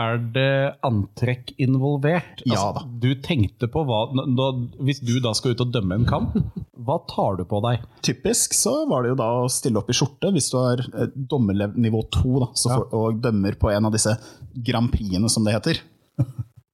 er- 0.00 0.20
det 0.32 0.76
antrekk 0.86 1.50
involvert? 1.60 2.38
Altså, 2.40 2.54
Ja 2.54 2.70
da. 2.72 2.84
Du 3.02 3.10
tenkte 3.20 3.68
på 3.68 3.82
hva 3.84 3.98
da, 4.14 4.46
Hvis 4.80 5.02
du 5.04 5.18
da 5.20 5.34
skal 5.36 5.52
ut 5.52 5.60
og 5.60 5.74
dømme 5.74 5.98
en 6.00 6.06
kamp, 6.08 6.38
hva 6.84 6.96
tar 7.10 7.36
du 7.36 7.44
på 7.44 7.60
deg? 7.66 7.84
Typisk 8.06 8.54
så 8.56 8.72
var 8.88 9.02
det 9.04 9.12
jo 9.12 9.18
da 9.20 9.28
å 9.42 9.50
stille 9.52 9.76
opp 9.82 9.90
i 9.92 9.96
skjorte 9.98 10.32
hvis 10.32 10.48
du 10.52 10.56
har 10.56 10.80
eh, 10.80 11.12
dommernivå 11.14 12.00
to 12.16 12.38
da, 12.46 12.48
så 12.56 12.72
får, 12.78 12.88
og 12.96 13.20
dømmer 13.24 13.58
på 13.60 13.70
en 13.74 13.90
av 13.90 13.92
disse 13.92 14.16
Grand 14.64 14.88
Prixene, 14.92 15.28
som 15.28 15.44
det 15.44 15.52
heter. 15.58 15.82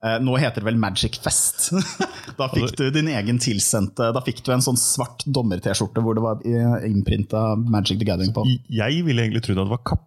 Eh, 0.00 0.16
Nå 0.24 0.32
heter 0.40 0.62
det 0.62 0.68
vel 0.70 0.78
Magic 0.80 1.18
Fest. 1.24 1.70
Da 2.40 2.46
fikk 2.48 2.72
du 2.78 2.86
din 2.94 3.08
egen 3.12 3.36
tilsendte 3.42 4.06
Da 4.14 4.20
fikk 4.24 4.38
du 4.46 4.52
en 4.54 4.62
sånn 4.64 4.78
svart 4.80 5.26
dommer-T-skjorte 5.28 6.00
hvor 6.00 6.16
det 6.16 6.22
var 6.24 6.38
eh, 6.48 6.86
innprinta 6.88 7.50
Magic 7.60 7.98
the 8.00 8.06
Gathering 8.08 8.32
på. 8.32 8.46
Jeg 8.72 9.02
ville 9.04 9.26
egentlig 9.26 9.42
trodd 9.44 9.60
at 9.60 9.68
det 9.68 9.74
var 9.74 9.82
kappe 9.90 10.06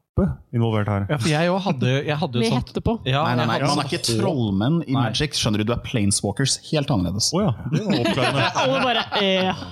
involvert 0.54 0.90
her. 0.90 1.06
Ja, 1.10 1.18
for 1.22 1.30
jeg 1.30 1.50
òg 1.54 1.62
hadde, 1.68 1.92
jeg 2.08 2.18
hadde 2.22 2.38
jo 2.38 2.42
Med 2.44 2.52
sånt 2.54 2.72
hette 2.72 2.82
på. 2.86 2.96
ja, 3.10 3.22
Nei, 3.26 3.36
nei, 3.38 3.46
nei, 3.50 3.60
man 3.66 3.82
er 3.84 3.88
ikke 3.90 4.02
trollmenn 4.08 4.80
i 4.86 4.94
Nei. 4.94 4.98
Magic. 5.10 5.38
Skjønner 5.38 5.62
du, 5.62 5.68
du 5.70 5.74
er 5.76 5.82
planeswalkers. 5.86 6.58
Helt 6.72 6.94
annerledes. 6.94 7.30
Oh, 7.34 7.42
ja, 7.46 7.54
det 7.74 7.86
var. 8.18 8.42
Alle 8.64 8.82
bare 8.86 9.06
eh, 9.22 9.64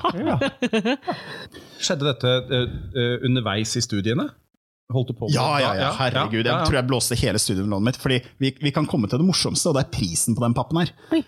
Skjedde 1.82 2.10
dette 2.12 2.34
uh, 2.50 3.16
underveis 3.26 3.74
i 3.78 3.82
studiene? 3.86 4.28
Holdt 4.92 5.12
du 5.12 5.16
på 5.18 5.30
med 5.30 5.36
Ja, 5.36 5.48
ja, 5.64 5.72
ja, 5.80 5.92
herregud. 6.00 6.44
ja, 6.46 6.52
ja. 6.52 6.58
Jeg 6.60 6.68
tror 6.72 6.80
jeg 6.82 6.90
blåste 6.92 7.18
hele 7.22 7.40
studielånet 7.42 7.88
mitt. 7.92 8.02
Fordi 8.02 8.20
vi, 8.42 8.52
vi 8.62 8.74
kan 8.76 8.88
komme 8.90 9.08
til 9.12 9.22
det 9.22 9.28
morsomste, 9.28 9.72
og 9.72 9.78
det 9.80 9.86
er 9.88 9.94
prisen 9.96 10.36
på 10.38 10.44
den 10.44 10.58
pappen 10.58 10.84
her. 10.84 10.92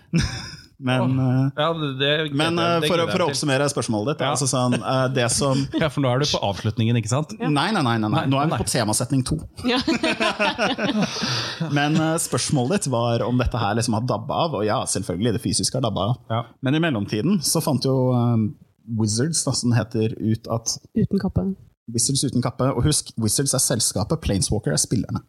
Men, 0.84 1.12
oh, 1.22 1.44
Ja, 1.56 1.68
det, 1.72 1.88
det, 2.00 2.08
men 2.34 2.56
det- 2.58 2.64
eh, 2.64 2.80
det 2.82 2.88
for, 2.90 2.98
for 3.08 3.22
å 3.22 3.28
oppsummere 3.30 3.68
spørsmålet 3.70 4.16
ditt, 4.18 4.24
Ja. 4.26 4.32
altså 4.34 4.48
sånn, 4.50 4.74
det 5.14 5.28
som 5.32 5.60
Ja, 5.80 5.86
For 5.88 6.02
nå 6.02 6.10
er 6.10 6.18
du 6.18 6.26
på 6.26 6.40
avslutningen, 6.42 6.98
ikke 6.98 7.08
sant? 7.12 7.30
Nei, 7.38 7.68
nei, 7.72 7.80
nei, 7.86 7.94
nei, 8.02 8.10
nei. 8.10 8.24
nå 8.26 8.40
er 8.42 8.50
vi 8.50 8.58
på 8.58 8.66
temasetning 8.68 9.22
to. 9.24 9.38
ja. 9.70 9.78
Men 11.78 11.96
spørsmålet 12.20 12.82
ditt 12.84 12.90
var 12.92 13.22
om 13.26 13.38
dette 13.40 13.60
her 13.62 13.78
liksom 13.78 13.96
har 13.96 14.04
dabba 14.08 14.42
av, 14.48 14.58
og 14.58 14.66
ja, 14.66 14.80
selvfølgelig, 14.90 15.36
det 15.38 15.42
fysiske 15.46 15.78
har 15.78 15.84
dabba 15.86 16.08
av. 16.10 16.16
Ja. 16.30 16.42
Men 16.66 16.78
i 16.78 16.82
mellomtiden 16.82 17.38
så 17.46 17.62
fant 17.64 17.86
jo 17.86 17.94
Wizards, 18.98 19.44
da, 19.46 19.54
som 19.56 19.70
den 19.70 19.78
heter, 19.78 20.12
ut 20.20 20.50
at 20.52 20.74
Uten 20.98 21.22
kappe. 21.22 21.46
Wizards 21.92 22.24
uten 22.24 22.44
kappe, 22.44 22.70
og 22.72 22.84
husk, 22.86 23.12
Wizards 23.20 23.54
er 23.56 23.62
selskapet, 23.62 24.22
Planeswalker 24.24 24.72
er 24.72 24.80
spillerne. 24.80 25.24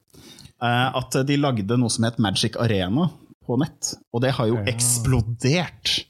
Eh, 0.64 0.90
at 0.96 1.18
de 1.28 1.38
lagde 1.40 1.78
noe 1.80 1.92
som 1.92 2.08
het 2.08 2.20
Magic 2.22 2.56
Arena 2.62 3.10
på 3.46 3.58
nett, 3.62 3.94
og 4.16 4.24
det 4.24 4.34
har 4.38 4.50
jo 4.50 4.62
eksplodert. 4.70 6.06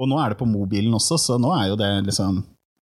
Og 0.00 0.10
nå 0.10 0.18
er 0.22 0.32
det 0.32 0.40
på 0.40 0.48
mobilen 0.48 0.94
også, 0.96 1.18
så 1.20 1.38
nå 1.42 1.52
er 1.58 1.72
jo 1.72 1.78
det 1.78 1.90
liksom 2.06 2.42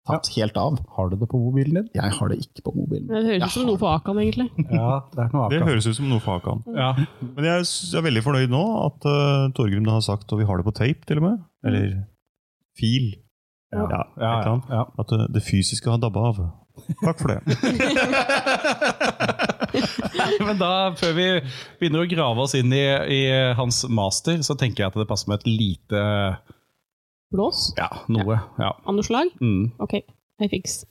tatt 0.08 0.28
helt 0.36 0.58
av. 0.60 0.78
Har 0.98 1.10
du 1.10 1.16
det 1.16 1.28
på 1.32 1.40
mobilen 1.40 1.78
din? 1.80 1.90
Jeg 1.96 2.16
har 2.18 2.32
det 2.32 2.38
ikke 2.44 2.66
på 2.68 2.74
mobilen. 2.76 3.08
Det 3.08 3.24
høres 3.24 3.46
ut 3.48 3.56
som 3.56 3.68
noe 3.70 3.80
på 3.80 3.88
Akan, 3.88 4.20
egentlig. 4.20 4.50
Ja, 4.80 5.00
det 5.14 5.26
er 5.26 5.36
noe 5.36 5.50
Det 5.52 5.62
høres 5.64 5.88
ut 5.88 5.98
som 6.00 6.10
noe 6.12 6.24
på 6.24 6.36
Akan. 6.36 6.64
Ja. 6.76 6.90
Men 7.24 7.48
jeg 7.48 7.64
er 7.64 8.08
veldig 8.08 8.24
fornøyd 8.26 8.52
nå 8.52 8.64
at 8.84 9.08
uh, 9.08 9.52
Torgrim 9.56 9.88
har 9.88 10.04
sagt, 10.04 10.28
og 10.36 10.44
vi 10.44 10.48
har 10.50 10.60
det 10.60 10.68
på 10.68 10.76
tape 10.76 11.08
til 11.08 11.24
og 11.24 11.30
med, 11.30 11.38
Eller 11.68 12.02
fil. 12.80 13.14
Ja, 13.74 13.88
Ja, 13.90 14.04
ja, 14.22 14.58
ja. 14.70 14.84
At 15.02 15.10
det, 15.10 15.32
det 15.34 15.42
fysiske 15.48 15.90
har 15.90 15.98
dabba 16.04 16.28
av. 16.30 16.44
Takk 17.04 17.20
for 17.22 17.28
det. 17.34 17.40
Men 20.48 20.58
da, 20.60 20.94
før 20.98 21.14
vi 21.18 21.26
begynner 21.80 22.02
å 22.04 22.10
grave 22.10 22.42
oss 22.46 22.54
inn 22.58 22.74
i, 22.74 22.84
i 23.14 23.22
hans 23.58 23.84
master, 23.90 24.42
så 24.46 24.54
tenker 24.60 24.84
jeg 24.84 24.90
at 24.92 24.98
det 25.00 25.08
passer 25.10 25.30
med 25.32 25.40
et 25.42 25.48
lite 25.50 26.00
Blås? 27.34 27.60
Ja, 27.80 27.90
noe. 28.14 28.36
Ja. 28.62 28.62
Ja. 28.62 28.72
noe 28.94 29.04
slag? 29.06 29.28
Mm. 29.42 29.72
Ok, 29.82 29.94
I 30.44 30.48
fix. 30.52 30.84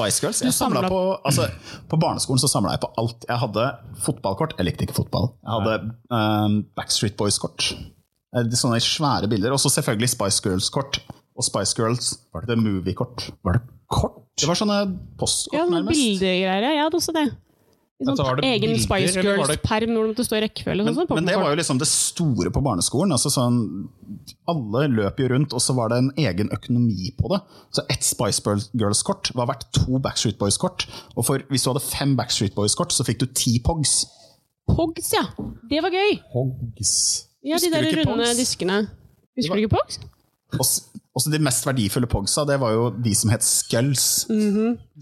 Spice 0.00 0.20
Girls. 0.24 0.40
Jeg 0.42 0.52
samlet- 0.56 0.88
på, 0.88 1.00
altså, 1.28 1.46
på 1.88 1.98
barneskolen 2.00 2.40
så 2.40 2.48
samla 2.48 2.72
jeg 2.74 2.80
på 2.80 2.90
alt. 2.98 3.24
Jeg 3.28 3.38
hadde 3.44 3.68
fotballkort. 4.04 4.56
Jeg 4.58 4.66
likte 4.66 4.86
ikke 4.88 4.96
fotball. 4.96 5.30
Jeg 5.44 5.52
hadde 5.52 5.94
um, 6.10 6.60
Backstreet 6.76 7.16
Boys-kort. 7.20 7.70
Eh, 8.36 8.44
Sånne 8.56 8.80
svære 8.80 9.28
bilder. 9.30 9.52
Og 9.52 9.60
så 9.60 9.68
selvfølgelig 9.70 10.08
Spice 10.16 10.40
Girls-kort. 10.44 11.00
Og 11.36 11.44
Spice 11.46 11.74
Girls 11.76 12.10
The 12.46 12.56
Movie-kort. 12.56 13.30
Var 13.44 13.52
det 13.58 13.62
kort? 13.90 14.16
Det 14.40 14.48
var 14.48 14.56
sånne 14.56 14.80
postkort, 15.20 15.54
Ja, 15.58 15.66
nærmest. 15.68 15.98
bildegreier. 15.98 16.62
Jeg 16.72 16.82
hadde 16.84 16.96
også 16.96 17.12
det. 17.12 17.26
Sånn 18.00 18.14
Altså, 18.14 18.24
var 18.24 18.38
egen 18.40 18.70
bilder, 18.70 18.80
Spice 18.80 19.12
det- 19.12 19.24
Girls-perm 19.26 19.90
hvor 19.92 20.06
du 20.06 20.08
måtte 20.14 20.24
stå 20.24 20.36
i 20.38 20.40
rekkefølge. 20.46 20.84
Men, 20.86 20.94
Sånn, 20.94 21.06
sånn, 21.06 21.16
men 21.20 21.26
det 21.26 21.34
var 21.36 21.50
jo 21.50 21.56
liksom 21.60 21.78
det 21.78 21.86
store 21.90 22.50
på 22.50 22.62
barneskolen. 22.64 23.12
Altså 23.12 23.28
sånn, 23.28 23.88
alle 24.48 24.88
løp 24.88 25.18
jo 25.20 25.28
rundt, 25.28 25.52
og 25.52 25.60
så 25.60 25.74
var 25.76 25.90
det 25.92 25.98
en 25.98 26.10
egen 26.16 26.48
økonomi 26.48 27.12
på 27.18 27.28
det. 27.34 27.42
Så 27.76 27.84
ett 27.90 28.02
Spice 28.02 28.40
Girls-kort 28.72 29.34
var 29.36 29.46
verdt 29.52 29.70
to 29.76 29.98
Backstreet 29.98 30.38
Boys-kort. 30.38 30.86
Og 31.14 31.26
for, 31.26 31.38
hvis 31.50 31.62
du 31.64 31.70
hadde 31.74 31.82
fem 31.84 32.16
Backstreet 32.16 32.54
Boys-kort, 32.54 32.88
så 32.96 33.04
fikk 33.04 33.18
du 33.18 33.26
ti 33.26 33.58
Pogs. 33.60 34.06
Pogs, 34.66 35.12
ja! 35.12 35.26
Det 35.68 35.82
var 35.82 35.90
gøy! 35.90 36.20
Pogs. 36.32 37.26
Ja, 37.44 37.58
De 37.58 37.70
der 37.70 37.82
runde 37.82 38.06
Pogs? 38.06 38.36
diskene. 38.36 38.88
Husker 39.36 39.54
du 39.56 39.66
ikke 39.66 39.76
Pogs? 39.76 40.80
Også 41.10 41.30
de 41.32 41.40
mest 41.42 41.64
verdifulle 41.66 42.06
Pogsa, 42.06 42.44
det 42.46 42.60
var 42.62 42.70
jo 42.70 42.84
de 42.94 43.12
som 43.18 43.32
het 43.32 43.42
Skulls. 43.42 44.28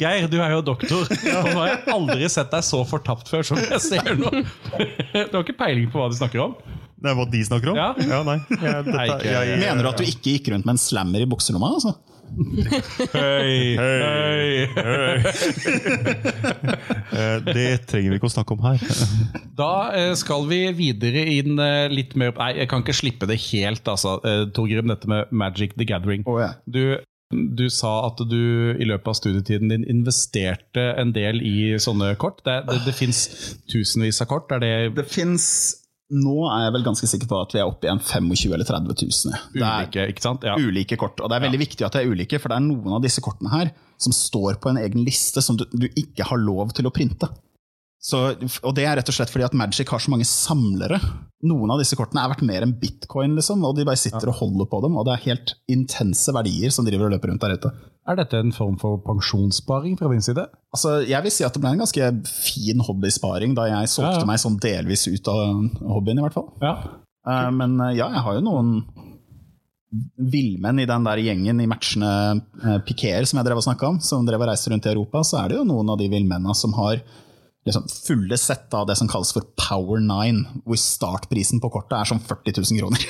Geir, 0.00 0.28
du 0.32 0.38
er 0.40 0.54
jo 0.54 0.62
doktor, 0.64 1.04
og 1.04 1.48
nå 1.50 1.58
har 1.58 1.68
jeg 1.68 1.82
aldri 1.92 2.30
sett 2.32 2.48
deg 2.54 2.64
så 2.64 2.80
fortapt 2.88 3.28
før 3.28 3.44
som 3.44 3.60
jeg 3.60 3.80
ser 3.84 4.14
nå. 4.16 4.32
Du 4.32 5.36
har 5.36 5.42
ikke 5.42 5.58
peiling 5.58 5.90
på 5.92 6.00
hva 6.00 6.08
de 6.08 6.16
snakker 6.16 6.46
om? 6.46 6.56
Det 6.98 7.12
er 7.12 7.18
hva 7.18 7.26
de 7.30 7.42
snakker 7.44 7.74
om? 7.74 7.76
Ja. 7.78 8.22
nei. 8.26 8.38
Jeg, 8.56 8.86
dette, 8.88 9.18
jeg, 9.28 9.50
jeg, 9.52 9.60
Mener 9.60 9.84
du 9.84 9.90
at 9.92 10.00
du 10.00 10.06
ikke 10.08 10.32
gikk 10.38 10.48
rundt 10.54 10.66
med 10.66 10.78
en 10.78 10.80
slammer 10.82 11.22
i 11.22 11.28
bukselomma? 11.28 11.74
Altså? 11.76 11.92
Høy, 13.12 13.76
hei, 13.78 14.66
hei. 14.74 15.14
det 17.48 17.66
trenger 17.90 18.12
vi 18.12 18.18
ikke 18.18 18.28
å 18.28 18.32
snakke 18.32 18.54
om 18.54 18.62
her. 18.66 18.82
Da 19.58 19.72
eh, 19.96 20.12
skal 20.18 20.46
vi 20.50 20.60
videre 20.76 21.24
inn 21.34 21.58
eh, 21.62 21.88
litt 21.92 22.14
mer 22.18 22.34
Nei, 22.38 22.52
jeg 22.60 22.70
kan 22.70 22.84
ikke 22.84 22.96
slippe 22.96 23.28
det 23.30 23.40
helt, 23.48 23.88
altså. 23.90 24.18
Eh, 24.22 24.44
Torgrim, 24.54 24.90
dette 24.92 25.10
med 25.10 25.32
Magic 25.34 25.74
the 25.78 25.86
Gathering. 25.88 26.22
Oh, 26.28 26.38
ja. 26.42 26.52
Du, 26.68 27.00
du 27.32 27.66
sa 27.72 28.06
at 28.06 28.22
du 28.30 28.40
i 28.78 28.86
løpet 28.88 29.10
av 29.10 29.18
studietiden 29.18 29.72
din 29.72 29.88
investerte 29.88 30.92
en 31.00 31.12
del 31.16 31.42
i 31.42 31.74
sånne 31.82 32.14
kort. 32.20 32.44
Det, 32.46 32.60
det, 32.70 32.80
det 32.86 32.96
fins 32.96 33.26
tusenvis 33.72 34.22
av 34.24 34.30
kort. 34.30 34.52
Er 34.54 34.64
det 34.64 34.74
Det 35.00 35.08
fins 35.10 35.48
Nå 36.08 36.36
er 36.48 36.62
jeg 36.64 36.72
vel 36.78 36.84
ganske 36.86 37.08
sikker 37.10 37.28
på 37.28 37.38
at 37.42 37.52
vi 37.52 37.60
er 37.60 37.68
oppe 37.68 37.84
i 37.84 37.90
en 37.92 38.00
25 38.00 38.54
eller 38.56 38.64
30 38.64 38.94
000. 38.96 39.40
Det 39.52 39.60
er 39.60 39.82
ulike, 39.82 40.06
ikke 40.14 40.24
sant? 40.24 40.46
Ja. 40.46 40.54
ulike 40.56 40.96
kort. 41.00 41.20
Og 41.20 41.28
det 41.28 41.36
er 41.36 41.44
veldig 41.44 41.60
viktig 41.60 41.84
at 41.84 41.98
det 41.98 42.04
er 42.04 42.14
ulike, 42.14 42.40
for 42.40 42.48
det 42.48 42.56
er 42.56 42.64
noen 42.64 42.96
av 42.96 43.02
disse 43.04 43.20
kortene 43.24 43.52
her 43.52 43.74
som 44.00 44.14
står 44.14 44.56
på 44.62 44.72
en 44.72 44.80
egen 44.80 45.04
liste 45.04 45.42
som 45.44 45.58
du, 45.58 45.66
du 45.74 45.84
ikke 45.90 46.24
har 46.30 46.40
lov 46.40 46.72
til 46.76 46.88
å 46.88 46.94
printe. 46.94 47.28
Så, 48.00 48.18
og 48.62 48.72
det 48.78 48.84
er 48.86 48.94
rett 49.00 49.10
og 49.10 49.16
slett 49.16 49.30
fordi 49.32 49.44
at 49.48 49.56
Magic 49.58 49.90
har 49.90 50.00
så 50.00 50.12
mange 50.12 50.24
samlere. 50.28 51.00
Noen 51.50 51.74
av 51.74 51.80
disse 51.82 51.98
kortene 51.98 52.22
er 52.22 52.30
verdt 52.30 52.46
mer 52.46 52.64
enn 52.64 52.76
bitcoin, 52.78 53.34
liksom, 53.36 53.64
og 53.66 53.74
de 53.76 53.84
bare 53.86 53.98
sitter 53.98 54.30
og 54.30 54.38
holder 54.38 54.70
på 54.70 54.80
dem. 54.86 54.96
Og 54.96 55.04
det 55.06 55.16
er 55.16 55.24
helt 55.26 55.54
intense 55.70 56.32
verdier 56.34 56.72
som 56.74 56.86
driver 56.86 57.08
og 57.10 57.16
løper 57.16 57.32
rundt 57.34 57.44
der 57.44 57.58
ute. 57.58 57.74
Er 58.08 58.16
dette 58.16 58.38
en 58.40 58.54
form 58.56 58.78
for 58.80 59.02
pensjonssparing 59.04 59.98
fra 60.00 60.08
din 60.08 60.24
side? 60.24 60.46
Altså, 60.72 60.94
jeg 61.04 61.20
vil 61.26 61.34
si 61.34 61.44
at 61.44 61.52
det 61.52 61.60
ble 61.60 61.74
en 61.74 61.82
ganske 61.82 62.06
fin 62.30 62.80
hobbysparing 62.86 63.52
da 63.58 63.66
jeg 63.68 63.90
solgte 63.92 64.14
Ja, 64.16 64.22
ja. 64.22 64.28
meg 64.30 64.40
sånn 64.40 64.56
delvis 64.62 65.04
ut 65.10 65.28
av 65.28 65.42
hobbyen, 65.92 66.22
i 66.22 66.24
hvert 66.24 66.38
fall. 66.38 66.48
Ja. 66.64 66.72
Eh, 67.28 67.50
Men 67.52 67.76
eh, 67.84 67.98
ja, 67.98 68.08
jeg 68.16 68.24
har 68.24 68.38
jo 68.38 68.46
noen 68.46 68.72
villmenn 70.18 70.82
i 70.82 70.88
den 70.88 71.06
der 71.06 71.20
gjengen 71.24 71.62
i 71.64 71.68
matchene 71.68 72.08
uh, 72.60 72.74
Piquer 72.84 73.24
som 73.24 73.38
jeg 73.40 73.46
drev 73.48 73.60
og 73.60 73.64
snakka 73.64 73.88
om, 73.88 74.00
som 74.04 74.26
drev 74.28 74.42
og 74.44 74.50
reiste 74.50 74.68
rundt 74.72 74.84
i 74.84 74.90
Europa, 74.92 75.22
så 75.24 75.38
er 75.40 75.48
det 75.48 75.56
jo 75.56 75.64
noen 75.68 75.88
av 75.94 75.96
de 76.00 76.10
villmennene 76.12 76.56
som 76.56 76.74
har 76.76 77.00
liksom 77.68 77.86
fulle 77.88 78.36
sett 78.40 78.72
av 78.76 78.86
det 78.88 78.98
som 79.00 79.08
kalles 79.08 79.32
for 79.32 79.48
Power 79.56 80.00
Nine, 80.00 80.60
hvor 80.64 80.76
startprisen 80.80 81.60
på 81.60 81.70
kortet 81.72 81.96
er 81.98 82.10
sånn 82.12 82.20
40 82.20 82.60
000 82.60 82.80
kroner. 82.82 83.06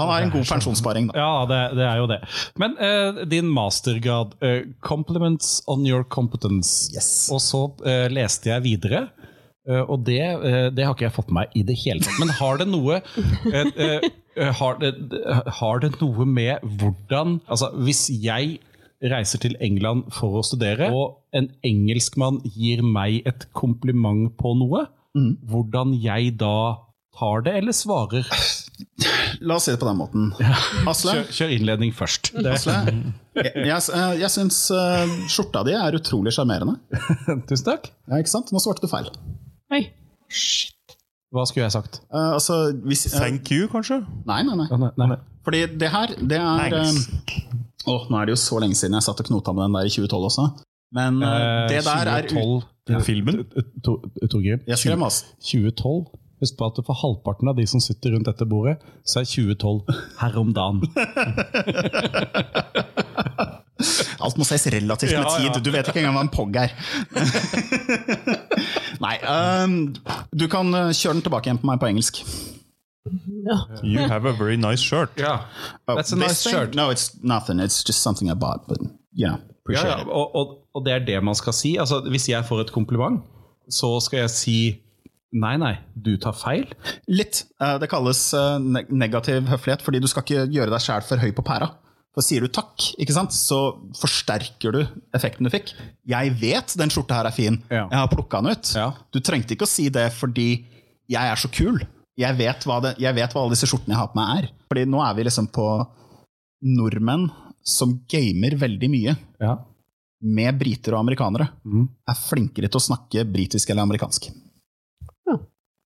Han 0.00 0.08
har 0.10 0.24
en 0.26 0.32
god 0.34 0.46
pensjonssparing, 0.48 1.08
da. 1.10 1.20
Ja, 1.20 1.32
det, 1.50 1.60
det 1.78 1.86
er 1.86 2.00
jo 2.02 2.06
det. 2.10 2.18
Men 2.60 2.76
eh, 2.80 3.20
din 3.30 3.48
mastergrad, 3.52 4.34
eh, 4.42 4.62
'Compliments 4.82 5.60
on 5.68 5.86
your 5.86 6.04
competence', 6.04 6.90
Yes. 6.94 7.28
og 7.32 7.40
så 7.44 7.62
eh, 7.86 8.08
leste 8.12 8.50
jeg 8.50 8.62
videre. 8.66 9.08
eh, 9.68 9.82
og 9.84 10.04
det, 10.06 10.20
eh, 10.20 10.70
det 10.74 10.84
har 10.86 10.94
ikke 10.96 11.06
jeg 11.08 11.12
fått 11.18 11.28
med 11.30 11.44
meg 11.44 11.60
i 11.60 11.62
det 11.68 11.76
hele 11.84 12.00
tatt. 12.00 12.18
Men 12.18 12.28
har 12.40 12.56
det 12.58 12.66
noe 12.68 13.00
eh, 13.52 14.52
har, 14.56 14.78
det, 14.80 14.94
har 15.60 15.80
det 15.82 15.92
noe 16.00 16.24
med 16.26 16.62
hvordan 16.80 17.40
Altså, 17.48 17.70
hvis 17.84 18.06
jeg 18.24 18.58
reiser 19.02 19.38
til 19.40 19.54
England 19.64 20.10
for 20.12 20.40
å 20.40 20.42
studere, 20.44 20.90
og 20.92 21.20
en 21.32 21.46
engelskmann 21.64 22.40
gir 22.56 22.82
meg 22.84 23.22
et 23.28 23.46
kompliment 23.56 24.28
på 24.36 24.52
noe, 24.60 24.86
hvordan 25.50 25.94
jeg 26.02 26.34
da 26.38 26.76
tar 27.16 27.40
det, 27.46 27.54
eller 27.62 27.72
svarer? 27.72 28.28
La 29.46 29.56
oss 29.56 29.64
si 29.68 29.72
det 29.74 29.80
på 29.80 29.86
den 29.88 29.98
måten. 29.98 30.28
Asle, 30.90 31.14
Kjør, 31.20 31.30
kjør 31.38 31.54
innledning 31.56 31.92
først. 31.96 32.30
Det, 32.36 32.52
Asle 32.56 32.74
jeg, 33.40 33.52
jeg, 33.68 34.20
jeg 34.20 34.30
syns 34.34 34.58
eh, 34.74 35.14
skjorta 35.32 35.62
di 35.68 35.74
er 35.78 35.96
utrolig 35.98 36.32
sjarmerende. 36.36 36.76
tusen 37.48 37.66
takk. 37.70 37.90
Ja, 38.10 38.20
ikke 38.22 38.32
sant? 38.32 38.52
Nå 38.54 38.60
svarte 38.62 38.84
du 38.84 38.90
feil. 38.92 39.08
Oi. 39.74 39.84
Hva 41.30 41.44
skulle 41.46 41.68
jeg 41.68 41.74
sagt? 41.76 42.00
Uh, 42.10 42.32
altså, 42.36 42.56
hvis, 42.86 43.04
uh, 43.12 43.20
Thank 43.20 43.52
you, 43.54 43.68
kanskje? 43.70 44.00
nei, 44.26 44.40
nei, 44.46 44.56
nei. 44.58 44.66
Nei, 44.98 45.06
nei. 45.12 45.18
Fordi 45.46 45.60
det 45.78 45.90
her, 45.94 46.14
det 46.18 46.40
er 46.42 46.74
Thanks. 46.74 47.06
oh, 47.86 47.94
Åh, 47.94 48.08
Nå 48.10 48.18
er 48.20 48.26
det 48.28 48.34
jo 48.34 48.40
så 48.42 48.58
lenge 48.62 48.76
siden 48.76 48.98
jeg 48.98 49.06
satt 49.06 49.22
og 49.22 49.28
knota 49.30 49.54
med 49.56 49.68
den 49.68 49.76
der 49.78 49.86
i 49.88 49.92
2012 49.94 50.26
også. 50.32 50.48
Men 50.98 51.20
uh, 51.22 51.68
det 51.70 51.84
der 51.86 52.10
er 52.16 52.26
u- 52.34 52.58
2012. 52.90 53.04
Filmen? 53.06 53.44
To- 53.86 54.00
Torgeir, 54.26 54.58
Jeg 54.66 54.80
skrev 54.82 54.98
masse. 54.98 55.28
2012. 55.46 56.10
Husk 56.40 56.56
på 56.56 56.66
at 56.70 56.78
for 56.86 56.96
halvparten 56.96 57.48
av 57.50 57.56
de 57.58 57.66
som 57.68 57.80
sitter 57.84 58.14
rundt 58.14 58.28
dette 58.30 58.46
bordet, 58.48 58.78
så 59.04 59.20
er 59.20 59.28
2012 59.28 59.82
her 60.22 60.38
om 60.40 60.52
dagen. 60.56 60.80
Alt 64.20 64.36
må 64.36 64.44
ses 64.44 64.66
relativt 64.72 65.12
med 65.14 65.20
Ja, 65.24 65.38
ja. 65.40 65.52
tid. 65.54 65.62
Du 65.64 65.70
vet 65.72 65.88
ikke 65.88 66.00
engang 66.02 66.16
hva 66.18 66.24
en 66.26 66.32
POG 66.32 66.56
er. 66.60 66.72
Nei, 69.04 69.14
um, 69.24 69.76
du 70.36 70.44
kan 70.52 70.68
eh, 70.76 70.90
kjøre 70.92 71.16
den 71.16 71.22
tilbake 71.24 71.48
igjen 71.48 71.60
på 71.62 71.68
meg 71.70 71.80
på 71.80 71.88
engelsk. 71.88 72.20
You 73.82 74.04
have 74.10 74.28
a 74.28 74.32
very 74.36 74.56
nice 74.60 74.82
shirt. 74.84 75.16
Yeah, 75.18 75.46
Oh, 75.88 75.96
That's 75.96 76.12
a 76.12 76.16
this 76.16 76.26
nice 76.26 76.42
thing? 76.44 76.52
shirt. 76.52 76.74
No, 76.76 76.90
it's 76.92 77.16
nothing. 77.24 77.58
It's 77.60 77.82
just 77.82 78.02
something 78.04 78.28
I 78.30 78.34
bought, 78.34 78.68
but 78.68 78.78
you 78.80 79.26
know, 79.26 79.38
ja, 79.38 79.38
appreciate 79.64 79.88
ja. 79.96 80.02
it. 80.02 80.08
Og, 80.12 80.34
og, 80.36 80.46
og 80.76 80.84
det 80.84 80.92
er 80.98 81.06
det 81.08 81.22
man 81.24 81.34
skal 81.34 81.52
si. 81.56 81.76
Altså, 81.80 82.00
hvis 82.12 82.28
jeg 82.28 82.44
får 82.44 82.60
et 82.66 82.72
kompliment, 82.76 83.22
så 83.72 83.94
skal 84.04 84.18
jeg 84.26 84.30
si 84.36 84.58
nei, 85.32 85.56
nei, 85.62 85.74
du 85.94 86.16
tar 86.18 86.32
feil. 86.34 86.66
Litt. 87.08 87.44
Eh, 87.60 87.76
Det 87.78 87.88
kalles 87.90 88.22
eh, 88.34 88.58
negativ 88.90 89.46
høflighet, 89.50 89.82
fordi 89.86 90.00
du 90.02 90.08
skal 90.10 90.22
ikke 90.26 90.48
gjøre 90.50 90.70
deg 90.74 90.80
sjæl 90.84 91.02
for 91.06 91.16
høy 91.22 91.30
på 91.36 91.44
pæra. 91.46 91.70
For 92.10 92.26
sier 92.26 92.42
du 92.42 92.48
takk, 92.50 92.74
ikke 92.98 93.14
sant, 93.14 93.30
så 93.30 93.76
forsterker 93.94 94.72
du 94.74 94.80
effekten 95.14 95.46
du 95.46 95.50
fikk. 95.52 95.70
Jeg 96.10 96.32
vet 96.40 96.74
den 96.76 96.90
skjorta 96.90 97.20
her 97.20 97.28
er 97.30 97.36
fin, 97.36 97.60
Ja. 97.70 97.84
jeg 97.86 97.98
har 98.00 98.08
plukka 98.10 98.40
den 98.42 98.50
ut. 98.50 98.72
Ja. 98.74 98.88
Du 99.14 99.20
trengte 99.20 99.54
ikke 99.54 99.62
å 99.68 99.70
si 99.70 99.88
det 99.88 100.08
fordi 100.12 100.64
jeg 101.08 101.22
er 101.30 101.36
så 101.38 101.46
kul. 101.54 101.78
Jeg 102.18 102.36
vet 102.36 102.66
hva, 102.66 102.80
det, 102.82 102.96
jeg 102.98 103.14
vet 103.14 103.30
hva 103.32 103.44
alle 103.44 103.54
disse 103.54 103.68
skjortene 103.70 103.94
jeg 103.94 104.00
har 104.02 104.08
på 104.10 104.18
meg 104.18 104.42
er. 104.42 104.50
Fordi 104.68 104.84
nå 104.90 104.98
er 105.06 105.14
vi 105.14 105.22
liksom 105.28 105.46
på 105.54 105.68
nordmenn 106.66 107.28
som 107.62 107.94
gamer 108.10 108.56
veldig 108.58 108.90
mye 108.90 109.14
Ja. 109.40 109.54
med 110.20 110.58
briter 110.58 110.94
og 110.94 111.00
amerikanere. 111.06 111.46
Mm. 111.64 111.88
Er 112.08 112.14
flinkere 112.18 112.68
til 112.68 112.80
å 112.80 112.84
snakke 112.90 113.24
britisk 113.32 113.70
eller 113.70 113.82
amerikansk. 113.86 114.28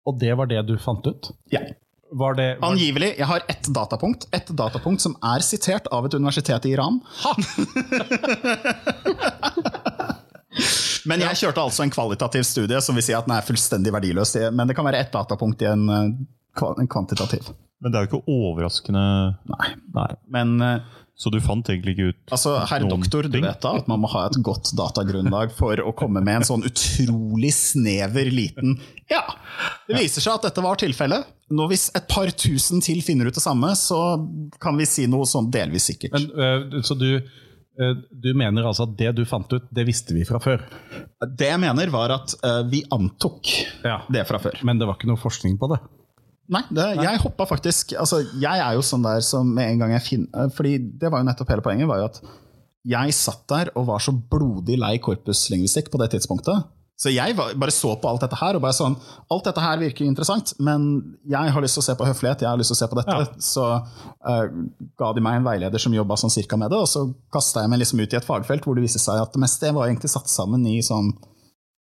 Og 0.07 0.19
det 0.19 0.33
var 0.39 0.45
det 0.51 0.61
du 0.67 0.75
fant 0.81 1.07
ut? 1.07 1.31
Ja. 1.53 1.61
Var 2.13 2.35
det 2.37 2.57
var, 2.59 2.71
Angivelig. 2.71 3.15
Jeg 3.17 3.25
har 3.25 3.41
ett 3.49 3.67
datapunkt 3.73 4.27
Et 4.35 4.47
datapunkt 4.53 5.01
som 5.01 5.15
er 5.25 5.41
sitert 5.41 5.87
av 5.89 6.05
et 6.05 6.13
universitet 6.13 6.65
i 6.69 6.73
Iran. 6.75 6.99
Men 11.09 11.19
jeg 11.25 11.39
kjørte 11.41 11.63
altså 11.63 11.83
en 11.83 11.91
kvalitativ 11.91 12.43
studie 12.47 12.79
som 12.85 12.95
vil 12.95 13.03
si 13.03 13.15
at 13.17 13.25
den 13.27 13.35
er 13.35 13.43
fullstendig 13.47 13.91
verdiløs. 13.95 14.35
Men 14.53 14.69
det 14.69 14.75
kan 14.77 14.85
være 14.87 15.01
ett 15.03 15.11
datapunkt 15.15 15.65
i 15.65 15.67
en, 15.71 15.89
en 15.89 16.89
kvantitativ. 16.91 17.49
Men 17.83 17.91
det 17.91 17.97
er 17.97 18.05
jo 18.05 18.09
ikke 18.11 18.31
overraskende 18.31 19.03
Nei. 19.49 19.69
Nei. 19.95 20.11
Men 20.31 20.53
eh, 20.63 20.99
Så 21.15 21.29
du 21.29 21.37
fant 21.45 21.67
egentlig 21.69 21.93
ikke 21.93 22.07
ut 22.09 22.31
Altså, 22.33 22.55
Herr 22.65 22.83
doktor, 22.89 23.27
du 23.29 23.35
ting. 23.35 23.43
vet 23.45 23.61
da 23.61 23.75
at 23.77 23.87
man 23.91 24.01
må 24.01 24.09
ha 24.15 24.23
et 24.25 24.37
godt 24.43 24.71
datagrunnlag 24.75 25.51
for 25.53 25.77
å 25.77 25.93
komme 25.95 26.23
med 26.25 26.39
en 26.41 26.47
sånn 26.47 26.65
utrolig 26.65 27.51
snever 27.53 28.31
liten 28.33 28.79
Ja, 29.11 29.21
det 29.87 29.99
viser 30.01 30.25
seg 30.25 30.39
at 30.39 30.47
dette 30.49 30.63
var 30.65 30.79
tilfellet. 30.81 31.27
Nå 31.53 31.67
Hvis 31.69 31.91
et 31.93 32.07
par 32.09 32.31
tusen 32.33 32.81
til 32.81 33.03
finner 33.05 33.29
ut 33.29 33.37
det 33.37 33.43
samme, 33.45 33.69
så 33.77 33.99
kan 34.63 34.77
vi 34.79 34.87
si 34.89 35.05
noe 35.11 35.27
sånn 35.29 35.51
delvis 35.53 35.85
sikkert. 35.91 36.17
Men, 36.17 36.29
øh, 36.33 36.81
så 36.81 36.97
du, 36.97 37.09
øh, 37.21 37.95
du 38.09 38.31
mener 38.33 38.65
altså 38.65 38.87
at 38.89 38.97
det 38.97 39.13
du 39.19 39.23
fant 39.29 39.53
ut, 39.53 39.69
det 39.69 39.85
visste 39.85 40.17
vi 40.17 40.25
fra 40.25 40.41
før? 40.41 40.65
det 41.37 41.47
jeg 41.53 41.59
mener, 41.61 41.87
var 41.93 42.11
at 42.17 42.33
eh, 42.43 42.63
vi 42.73 42.81
antok 42.91 43.47
Ja. 43.85 44.01
det 44.11 44.25
fra 44.27 44.41
før. 44.41 44.57
Men 44.65 44.81
det 44.81 44.89
var 44.89 44.97
ikke 44.97 45.07
noe 45.13 45.21
forskning 45.21 45.59
på 45.61 45.69
det? 45.75 45.79
Nei, 46.53 46.63
det, 46.75 46.87
jeg 46.99 47.21
hoppa 47.23 47.47
faktisk 47.49 47.95
altså, 47.97 48.19
Jeg 48.37 48.61
er 48.61 48.75
jo 48.77 48.83
sånn 48.85 49.05
der 49.05 49.23
som 49.25 49.47
med 49.55 49.71
en 49.71 49.83
gang 49.83 49.93
jeg 49.95 50.05
finner 50.05 50.51
Fordi 50.53 50.75
det 51.01 51.09
var 51.09 51.23
jo 51.23 51.29
nettopp 51.29 51.53
hele 51.53 51.65
poenget, 51.65 51.89
var 51.89 52.03
jo 52.03 52.09
at 52.11 52.21
jeg 52.83 53.15
satt 53.15 53.45
der 53.47 53.69
og 53.79 53.87
var 53.87 54.01
så 54.03 54.11
blodig 54.11 54.75
lei 54.75 54.97
korpuslingvistikk 54.99 55.87
på 55.87 56.01
det 56.01 56.09
tidspunktet. 56.11 56.65
Så 56.99 57.09
jeg 57.09 57.35
var, 57.35 57.53
bare 57.57 57.73
så 57.73 57.93
på 57.99 58.09
alt 58.09 58.21
dette 58.21 58.37
her 58.37 58.57
og 58.57 58.63
bare 58.63 58.75
sånn 58.77 58.93
Alt 59.33 59.47
dette 59.47 59.63
her 59.63 59.79
virker 59.81 60.05
interessant, 60.05 60.53
men 60.63 60.85
jeg 61.29 61.53
har 61.55 61.63
lyst 61.63 61.79
til 61.79 61.83
å 61.83 61.87
se 61.87 61.95
på 61.99 62.07
høflighet, 62.07 62.43
jeg 62.45 62.49
har 62.51 62.59
lyst 62.59 62.69
til 62.73 62.77
å 62.77 62.81
se 62.81 62.89
på 62.91 62.99
dette. 62.99 63.43
Så 63.43 63.65
uh, 63.65 64.45
ga 64.99 65.11
de 65.15 65.23
meg 65.25 65.39
en 65.39 65.47
veileder 65.47 65.81
som 65.81 65.95
jobba 65.95 66.19
sånn 66.19 66.33
cirka 66.33 66.59
med 66.59 66.71
det, 66.71 66.83
og 66.83 66.91
så 66.91 67.07
kasta 67.33 67.63
jeg 67.63 67.73
meg 67.73 67.81
liksom 67.81 68.03
ut 68.03 68.13
i 68.13 68.19
et 68.19 68.27
fagfelt 68.27 68.67
hvor 68.67 68.77
det 68.77 68.85
viste 68.85 69.01
seg 69.01 69.23
at 69.23 69.33
det 69.33 69.41
meste 69.41 69.73
var 69.73 69.89
egentlig 69.89 70.13
satt 70.13 70.31
sammen 70.31 70.67
i 70.69 70.77
sånn 70.85 71.11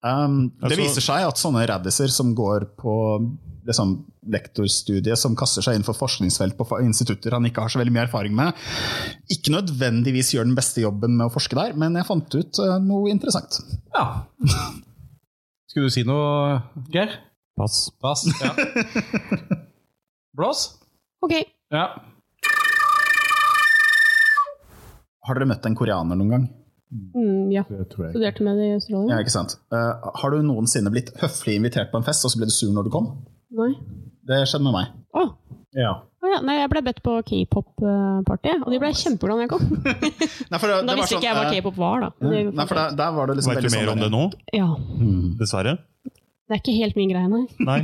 um, 0.05 0.38
Det 0.53 0.69
Altså- 0.69 0.79
viser 0.81 1.05
seg 1.09 1.25
at 1.27 1.41
sånne 1.41 1.65
raddiser 1.69 2.12
som 2.13 2.33
går 2.38 2.67
på 2.79 2.93
liksom, 3.65 3.95
lektorstudiet, 4.29 5.17
som 5.17 5.33
kaster 5.35 5.65
seg 5.65 5.75
inn 5.79 5.85
for 5.88 5.97
forskningsfelt 5.97 6.53
på 6.59 6.67
institutter 6.85 7.33
han 7.33 7.45
ikke 7.50 7.63
har 7.65 7.74
så 7.74 7.79
veldig 7.81 7.93
mye 7.95 8.03
erfaring 8.05 8.35
med, 8.38 8.53
ikke 9.33 9.53
nødvendigvis 9.55 10.33
gjør 10.35 10.45
den 10.45 10.57
beste 10.57 10.83
jobben 10.85 11.17
med 11.17 11.25
å 11.27 11.33
forske 11.33 11.57
der, 11.57 11.74
men 11.74 11.97
jeg 11.97 12.05
fant 12.05 12.38
ut 12.38 12.59
uh, 12.62 12.77
noe 12.85 13.09
interessant. 13.09 13.57
Ja. 13.95 14.05
Skulle 15.71 15.89
du 15.89 15.95
si 15.97 16.03
noe, 16.07 16.62
Geir? 16.93 17.17
Pass. 17.57 17.88
Pass? 18.03 18.25
Ja. 18.43 18.53
Blås? 20.38 20.67
Ok, 21.25 21.33
Ja. 21.74 21.88
Har 25.25 25.39
dere 25.39 25.47
møtt 25.50 25.65
en 25.65 25.74
koreaner 25.77 26.17
noen 26.19 26.29
gang? 26.35 26.43
Mm, 26.92 27.51
ja. 27.54 27.63
Det 27.70 27.88
tror 27.92 28.08
jeg. 28.08 28.15
Studerte 28.15 28.46
med 28.46 28.60
det 28.62 28.68
i 28.72 28.98
Ja, 29.10 29.20
ikke 29.20 29.34
sant? 29.34 29.58
Uh, 29.74 30.12
har 30.22 30.34
du 30.36 30.42
noensinne 30.46 30.92
blitt 30.94 31.13
høflig 31.22 31.58
invitert 31.60 31.92
på 31.94 32.01
en 32.01 32.08
fest, 32.08 32.25
og 32.25 32.34
så 32.34 32.42
ble 32.42 32.50
du 32.50 32.56
sur 32.56 32.74
når 32.75 32.88
du 32.88 32.94
kom? 32.94 33.13
Nei. 33.56 33.72
Det 34.25 34.42
skjedde 34.50 34.65
med 34.68 34.77
meg. 34.80 34.94
Å, 35.15 35.30
Ja. 35.75 35.92
Oh, 36.24 36.30
ja. 36.32 36.39
Nei, 36.42 36.56
jeg 36.58 36.70
ble 36.72 36.82
bedt 36.88 37.01
på 37.06 37.15
k-pop-party, 37.27 38.54
og 38.63 38.72
de 38.74 38.80
ble 38.82 38.89
kjempeglade 38.98 39.38
når 39.38 39.44
jeg 39.46 39.51
kom. 39.51 39.65
Nei, 40.51 40.60
for 40.62 40.72
det, 40.72 40.77
Da 40.80 40.82
det 40.82 40.88
var 40.88 41.01
visste 41.01 41.12
sånn, 41.12 41.20
ikke 41.20 41.27
jeg 41.27 41.38
hva 41.38 41.44
eh, 41.44 41.58
k-pop 41.60 41.77
var, 41.77 42.06
da. 42.06 42.10
Det 42.24 42.39
Nei, 42.48 42.65
for 42.65 42.80
der, 42.80 42.96
der 43.01 43.12
var 43.18 43.30
det 43.30 43.36
liksom 43.38 43.54
Vet 43.54 43.68
du 43.68 43.70
mer 43.70 43.84
sånn 43.89 43.94
om 43.94 44.04
det 44.06 44.10
nå? 44.13 44.24
Ja, 44.56 44.70
Dessverre. 45.42 45.75
det 46.06 46.58
er 46.58 46.63
ikke 46.63 46.77
helt 46.80 46.98
min 46.98 47.12
greie, 47.13 47.30
nei. 47.30 47.44
Nei. 47.68 47.80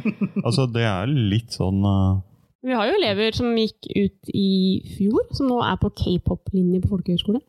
Altså, 0.46 0.66
det 0.72 0.88
er 0.88 1.12
litt 1.12 1.54
sånn 1.58 1.86
uh, 1.86 2.24
Vi 2.66 2.74
har 2.78 2.90
jo 2.90 2.98
elever 2.98 3.38
som 3.38 3.54
gikk 3.60 3.92
ut 3.92 4.34
i 4.34 4.50
fjor, 4.96 5.28
som 5.38 5.52
nå 5.52 5.62
er 5.68 5.78
på 5.84 5.92
k-pop-linje 6.02 6.82
på 6.86 6.96
folkehøyskole. 6.96 7.44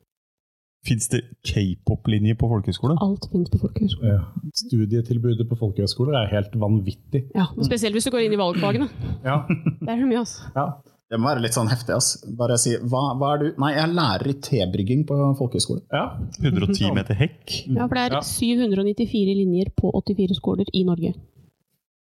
Fins 0.82 1.06
det 1.12 1.20
k-pop-linje 1.46 2.34
på 2.40 2.48
folkehøyskole? 2.50 2.96
Alt 3.04 3.28
finnes 3.30 3.50
på 3.52 3.60
folkehøyskole. 3.62 4.16
Ja. 4.16 4.48
Studietilbudet 4.64 5.46
på 5.50 5.58
folkehøyskoler 5.60 6.16
er 6.24 6.32
helt 6.32 6.56
vanvittig. 6.58 7.20
Ja, 7.38 7.44
Spesielt 7.62 7.94
hvis 7.94 8.08
du 8.08 8.10
går 8.14 8.24
inn 8.26 8.34
i 8.34 8.40
valgfagene. 8.40 8.88
Ja. 9.22 9.36
Det 9.46 9.92
er 9.94 10.02
mye, 10.02 10.24
altså. 10.24 10.48
ja. 10.56 10.66
Det 11.12 11.18
må 11.20 11.28
være 11.28 11.42
litt 11.44 11.52
sånn 11.52 11.68
heftig. 11.68 11.92
ass. 11.92 12.06
Bare 12.38 12.56
si 12.58 12.70
hva, 12.88 13.02
hva 13.20 13.34
er 13.34 13.42
du? 13.42 13.46
Nei, 13.60 13.74
jeg 13.76 13.82
er 13.84 13.90
lærer 13.98 14.30
i 14.30 14.34
tebrygging 14.46 15.02
på 15.06 15.18
folkehøyskole. 15.38 15.82
ja. 15.92 16.06
110 16.40 16.94
meter 16.96 17.18
hekk? 17.20 17.44
Ja, 17.68 17.84
For 17.84 17.98
det 18.00 18.06
er 18.08 18.24
794 18.26 19.36
linjer 19.36 19.70
på 19.76 19.92
84 19.92 20.38
skoler 20.40 20.72
i 20.72 20.82
Norge. 20.88 21.12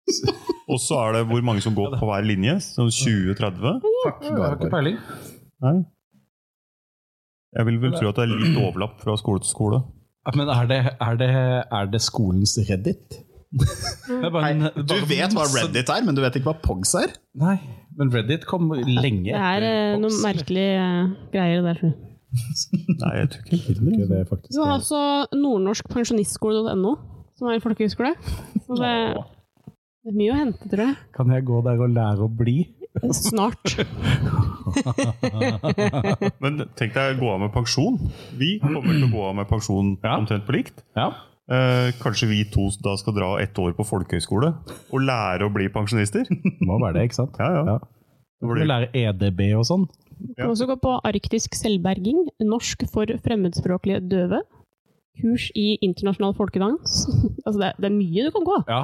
Og 0.71 0.79
så 0.83 0.99
er 1.05 1.17
det 1.17 1.25
hvor 1.31 1.41
mange 1.47 1.63
som 1.63 1.73
går 1.75 1.95
på 1.97 2.07
hver 2.11 2.27
linje? 2.27 2.57
Sånn 2.67 2.91
20-30? 2.91 3.79
Jeg 4.27 4.35
har 4.37 4.57
ikke 4.59 4.69
peiling. 4.75 4.99
Nei. 5.63 5.77
Jeg 7.57 7.65
vil 7.65 7.79
vel 7.81 7.93
tro 7.97 8.09
at 8.11 8.19
det 8.19 8.25
er 8.27 8.33
litt 8.37 8.57
overlapp 8.61 8.99
fra 9.01 9.15
skole 9.17 9.41
til 9.41 9.49
skole. 9.53 9.79
Men 10.35 10.49
er 10.51 10.67
det, 10.69 10.77
er 11.01 11.15
det, 11.19 11.29
er 11.79 11.87
det 11.93 12.01
skolens 12.03 12.57
Reddit? 12.69 13.23
Det 14.07 14.25
er 14.27 14.31
bare 14.33 14.49
en- 14.51 14.85
Du 14.87 14.93
vet 15.07 15.31
hva 15.33 15.45
Reddit 15.47 15.87
er, 15.89 16.01
men 16.03 16.15
du 16.17 16.19
vet 16.21 16.35
ikke 16.35 16.49
hva 16.51 16.57
Pogs 16.61 16.91
er? 16.99 17.13
Nei, 17.39 17.55
men 17.97 18.11
Reddit 18.11 18.43
kom 18.49 18.67
lenge 18.75 19.31
Det 19.31 19.39
er 19.39 19.63
eh, 19.63 19.77
etter 19.93 20.01
noen 20.03 20.17
merkelige 20.25 20.81
eh, 20.83 21.13
greier 21.31 21.63
der. 21.63 21.79
Nei, 23.01 23.13
jeg 23.21 23.29
tror 23.31 23.45
ikke 23.47 23.55
Jeg 23.55 23.77
ikke 23.95 24.09
det 24.11 24.19
er 24.19 24.27
faktisk 24.27 24.51
Du 24.51 24.59
har 24.65 24.73
altså 24.75 24.99
nordnorskpensjonistskole.no, 25.31 26.91
som 27.39 27.47
er 27.49 27.55
en 27.57 27.63
folkehøyskole. 27.63 28.11
Så 28.67 28.77
det, 28.83 28.93
det 30.03 30.11
er 30.11 30.17
mye 30.19 30.33
å 30.35 30.39
hente, 30.43 30.69
tror 30.73 30.83
jeg. 30.89 30.97
Kan 31.15 31.31
jeg 31.33 31.47
gå 31.47 31.61
der 31.65 31.81
og 31.87 31.95
lære 31.95 32.27
å 32.27 32.29
bli? 32.43 32.57
Snart. 33.13 33.77
Men 36.43 36.61
tenk 36.77 36.93
deg 36.95 37.15
å 37.15 37.19
gå 37.21 37.29
av 37.33 37.39
med 37.45 37.53
pensjon. 37.55 37.97
Vi 38.39 38.57
kommer 38.61 38.83
til 38.87 39.05
å 39.07 39.11
gå 39.13 39.23
av 39.29 39.35
med 39.39 39.47
pensjon 39.49 39.95
Ja. 40.03 40.17
omtrent 40.19 40.45
på 40.47 40.55
likt. 40.57 40.83
Ja. 40.97 41.07
Eh, 41.47 41.93
kanskje 42.01 42.27
vi 42.27 42.41
to 42.51 42.67
da 42.83 42.97
skal 42.99 43.15
dra 43.15 43.29
ett 43.39 43.55
år 43.59 43.71
på 43.77 43.85
folkehøyskole 43.87 44.49
og 44.91 44.99
lære 44.99 45.47
å 45.47 45.53
bli 45.53 45.69
pensjonister? 45.71 46.27
Må 46.59 46.79
være 46.83 46.99
det, 46.99 47.05
ikke 47.07 47.21
sant? 47.21 47.37
Ja, 47.39 47.51
ja. 47.55 47.63
Ja. 47.75 47.79
Du 48.41 48.47
må 48.51 48.57
lære 48.59 48.91
EDB 48.93 49.41
og 49.57 49.63
sånn. 49.65 49.87
Du 50.17 50.33
kan 50.37 50.51
også 50.51 50.67
gå 50.67 50.75
på 50.81 50.97
arktisk 51.07 51.55
selvberging, 51.57 52.27
norsk 52.43 52.83
for 52.91 53.05
fremmedspråklige 53.23 54.03
døve. 54.09 54.41
Kurs 55.17 55.47
i 55.57 55.77
internasjonal 55.81 56.35
folkedans. 56.37 57.07
altså 57.45 57.57
det, 57.61 57.67
er- 57.71 57.77
det 57.81 57.87
er 57.89 57.95
mye 57.95 58.27
du 58.27 58.31
kan 58.35 58.45
gå. 58.45 58.57
Ja. 58.69 58.83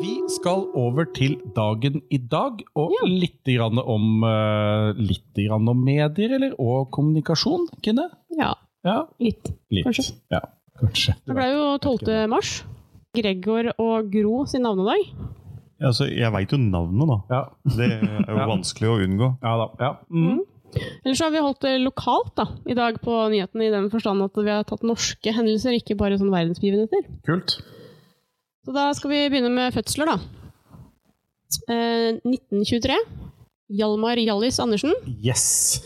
Vi 0.00 0.12
skal 0.32 0.64
over 0.78 1.04
til 1.14 1.36
dagen 1.56 2.00
i 2.10 2.18
dag, 2.18 2.62
og 2.76 2.92
Ja. 2.94 3.06
litt, 3.08 3.42
grann 3.44 3.78
om, 3.78 4.24
eh, 4.24 4.92
litt 4.98 5.34
grann 5.36 5.68
om 5.68 5.84
medier 5.84 6.34
eller, 6.34 6.54
og 6.58 6.90
kommunikasjon. 6.90 7.68
Kine? 7.82 8.08
Ja, 8.36 8.54
Ja, 8.84 9.06
litt. 9.20 9.52
litt. 9.70 9.84
Kanskje. 9.86 10.12
Ja, 10.30 10.40
kanskje. 10.80 11.14
Det 11.26 11.34
ble 11.36 11.52
jo 11.52 11.78
12. 11.78 12.26
mars. 12.28 12.64
Gregor 13.14 13.72
og 13.78 14.10
Gro 14.10 14.44
sin 14.46 14.62
navnedag. 14.62 15.04
Ja, 15.80 15.86
altså, 15.88 16.08
jeg 16.08 16.32
veit 16.32 16.50
jo 16.50 16.56
navnet, 16.58 17.06
da. 17.06 17.18
Ja, 17.30 17.44
Det 17.64 17.90
er 17.92 18.24
jo 18.26 18.36
Ja. 18.38 18.46
vanskelig 18.46 18.88
å 18.88 18.98
unngå. 19.06 19.36
ja 19.42 19.56
da. 19.56 19.68
Ja. 19.78 19.96
Mm. 20.10 20.40
Ellers 21.04 21.20
har 21.20 21.30
vi 21.30 21.36
holdt 21.38 21.60
det 21.60 21.80
lokalt 21.82 22.34
da, 22.34 22.46
i 22.66 22.72
dag 22.74 22.94
på 23.02 23.28
nyhetene, 23.30 23.66
i 23.66 23.70
den 23.70 23.90
forstand 23.90 24.22
at 24.22 24.32
vi 24.34 24.48
har 24.48 24.64
tatt 24.64 24.80
norske 24.82 25.30
hendelser, 25.34 25.76
ikke 25.78 25.96
bare 25.98 26.16
sånn 26.18 26.30
verdensbegivenheter. 26.32 27.04
Kult. 27.26 27.60
Så 28.62 28.74
da 28.76 28.86
skal 28.94 29.10
vi 29.10 29.20
begynne 29.32 29.50
med 29.50 29.74
fødsler, 29.74 30.06
da. 30.12 30.18
Eh, 31.68 32.14
1923. 32.22 32.96
Hjalmar 33.72 34.20
Hjallis 34.20 34.60
Andersen. 34.62 34.92
Yes! 35.24 35.80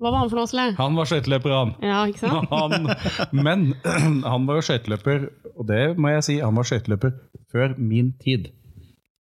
Hva 0.00 0.10
var 0.10 0.24
han 0.24 0.30
for 0.32 0.40
noe, 0.40 0.48
Asle? 0.48 0.64
Han 0.78 0.96
var 0.98 1.06
skøyteløper, 1.08 1.52
han. 1.54 1.74
Ja, 1.84 2.00
ikke 2.10 2.24
sant? 2.24 2.50
han. 2.52 2.88
Men 3.36 3.66
han 4.32 4.48
var 4.48 4.58
jo 4.58 4.64
skøyteløper, 4.66 5.28
og 5.54 5.68
det 5.70 5.82
må 6.00 6.10
jeg 6.16 6.26
si, 6.26 6.38
han 6.42 6.56
var 6.58 6.66
skøyteløper 6.68 7.14
før 7.54 7.76
min 7.78 8.10
tid. 8.24 8.50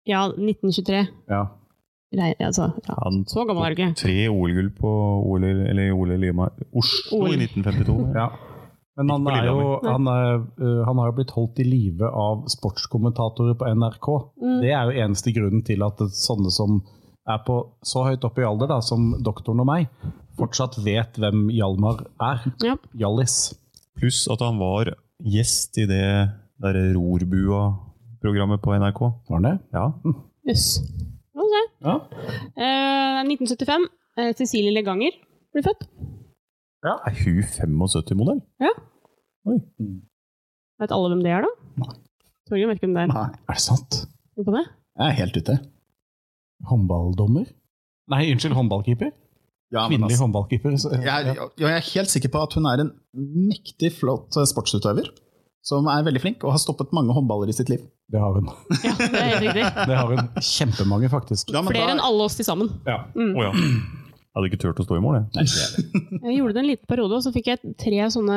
Ja, 0.08 0.26
1923. 0.34 1.06
Ja. 1.32 1.46
Nei, 2.18 2.34
altså, 2.40 2.70
ja. 2.88 2.94
Han 3.04 3.24
Så 3.28 3.44
gammel 3.48 3.64
er 3.66 3.74
du 3.76 3.82
ikke. 3.82 3.94
Tre 4.00 4.18
OL-gull 4.32 4.70
på 4.76 4.92
OL, 5.28 5.44
eller 5.44 5.90
OL 5.96 6.14
Lima 6.20 6.50
Oslo 6.72 7.24
OL. 7.24 7.34
i 7.36 7.48
1952. 7.48 7.98
Ja. 8.20 8.28
Men 8.98 9.12
han, 9.14 9.28
er 9.30 9.46
jo, 9.46 9.66
han, 9.86 10.08
er, 10.10 10.40
uh, 10.58 10.84
han 10.88 10.98
har 10.98 11.12
jo 11.12 11.18
blitt 11.20 11.34
holdt 11.36 11.60
i 11.62 11.66
live 11.68 12.08
av 12.10 12.48
sportskommentatorer 12.50 13.58
på 13.60 13.68
NRK. 13.78 14.08
Mm. 14.42 14.56
Det 14.64 14.72
er 14.74 14.90
jo 14.90 15.04
eneste 15.06 15.34
grunnen 15.36 15.62
til 15.68 15.86
at 15.86 16.02
sånne 16.18 16.54
som 16.54 16.80
er 17.28 17.44
på 17.46 17.60
så 17.86 18.06
høyt 18.08 18.26
oppe 18.26 18.42
i 18.42 18.48
alder 18.48 18.72
da, 18.72 18.80
som 18.82 19.12
doktoren 19.24 19.62
og 19.62 19.68
meg, 19.70 19.92
fortsatt 20.40 20.80
vet 20.86 21.20
hvem 21.20 21.48
Hjalmar 21.54 22.06
er. 22.24 22.48
Ja. 22.64 22.78
Hjallis. 22.98 23.38
Pluss 23.98 24.24
at 24.32 24.42
han 24.46 24.58
var 24.62 24.96
gjest 25.26 25.78
i 25.82 25.88
det 25.90 26.08
derre 26.62 26.88
Rorbua-programmet 26.96 28.64
på 28.64 28.74
NRK. 28.78 29.04
Var 29.30 29.38
han 29.38 29.50
det? 29.50 29.56
Ja. 29.76 29.92
Jøss. 30.02 30.08
Mm. 30.08 30.24
Yes. 30.48 30.68
Okay. 31.38 31.66
Ja. 31.86 31.96
Uh, 32.58 33.22
1975. 33.28 33.90
Uh, 34.18 34.32
Cecilie 34.38 34.74
Leganger 34.74 35.20
blir 35.54 35.66
født. 35.68 35.86
Er 36.86 37.16
hun 37.24 37.40
75-modell? 37.44 38.42
Ja 38.62 38.74
Vet 40.78 40.92
alle 40.94 41.10
hvem 41.10 41.24
det 41.26 41.32
er, 41.34 41.46
da? 41.48 41.52
Nei. 41.82 41.94
Tror 42.48 42.60
ikke 42.62 42.84
hvem 42.86 42.94
det 42.96 43.04
er. 43.06 43.12
Nei, 43.12 43.24
Er 43.50 43.58
det 43.58 43.64
sant? 43.64 44.02
På 44.38 44.54
det. 44.54 44.66
jeg 45.00 45.08
er 45.10 45.16
helt 45.22 45.38
ute. 45.42 45.56
Håndballdommer? 46.70 47.48
Nei, 48.14 48.22
unnskyld, 48.32 48.54
håndballkeeper? 48.58 49.10
Ja, 49.74 49.82
men 49.90 49.98
Kvinnelig 49.98 50.14
altså, 50.16 50.24
håndballkeeper. 50.28 50.76
så- 50.80 50.92
jeg, 51.02 51.36
ja, 51.36 51.48
jeg 51.60 51.72
er 51.76 51.88
helt 51.94 52.10
sikker 52.14 52.30
på 52.32 52.42
at 52.46 52.54
hun 52.56 52.66
er 52.70 52.80
en 52.86 52.92
mektig 53.50 53.92
flott 53.98 54.38
eh, 54.38 54.46
sportsutøver. 54.48 55.10
Som 55.68 55.88
er 55.92 56.04
veldig 56.06 56.22
flink 56.24 56.44
og 56.48 56.54
har 56.54 56.62
stoppet 56.64 56.94
mange 56.96 57.12
håndballer 57.12 57.50
i 57.50 57.56
sitt 57.58 57.68
liv. 57.70 57.82
Det 58.10 58.20
har 58.22 58.32
hun. 58.38 58.46
Ja, 58.86 58.94
det 59.42 59.50
er. 59.58 59.86
Det 59.90 59.98
har 59.98 60.08
hun 60.08 60.30
kjempemange, 60.40 61.10
faktisk. 61.12 61.50
Ja, 61.52 61.60
Flere 61.66 61.88
da- 61.90 61.94
enn 61.98 62.00
alle 62.00 62.24
oss 62.24 62.38
til 62.40 62.46
sammen. 62.48 62.70
Ja. 62.88 63.02
Å 63.18 63.44
ja. 63.44 63.52
Jeg 64.38 64.44
hadde 64.44 64.50
ikke 64.52 64.62
turt 64.62 64.80
å 64.84 64.84
stå 64.86 64.98
i 65.00 65.02
mål, 65.02 65.16
jeg. 65.34 65.48
Jeg 66.28 66.36
gjorde 66.36 66.54
det 66.54 66.62
en 66.62 66.68
liten 66.70 66.90
periode, 66.92 67.18
og 67.18 67.24
så 67.26 67.32
fikk 67.34 67.48
jeg 67.50 67.72
tre 67.82 68.04
sånne 68.14 68.36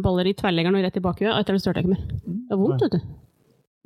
baller 0.00 0.30
i 0.30 0.32
tverrleggeren 0.38 0.78
og 0.78 0.86
rett 0.86 0.96
i 0.96 1.02
bakhuet, 1.04 1.34
og 1.34 1.36
etter 1.42 1.58
det 1.58 1.60
størte 1.60 1.82
jeg 1.82 1.84
ikke 1.84 1.92
mer. 1.92 2.06
Det 2.24 2.54
var 2.54 2.60
vondt, 2.62 2.84
vet 2.86 2.94
du. 2.96 3.10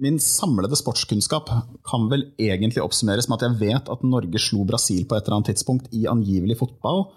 Min 0.07 0.21
samlede 0.23 0.79
sportskunnskap 0.79 1.51
kan 1.91 2.07
vel 2.13 2.29
egentlig 2.39 2.85
oppsummeres 2.85 3.27
med 3.27 3.41
at 3.41 3.49
jeg 3.49 3.59
vet 3.65 3.91
at 3.91 4.07
Norge 4.07 4.39
slo 4.45 4.63
Brasil 4.69 5.03
på 5.11 5.19
et 5.19 5.27
eller 5.27 5.41
annet 5.41 5.51
tidspunkt 5.51 5.91
i 5.91 6.05
angivelig 6.07 6.61
fotball. 6.61 7.09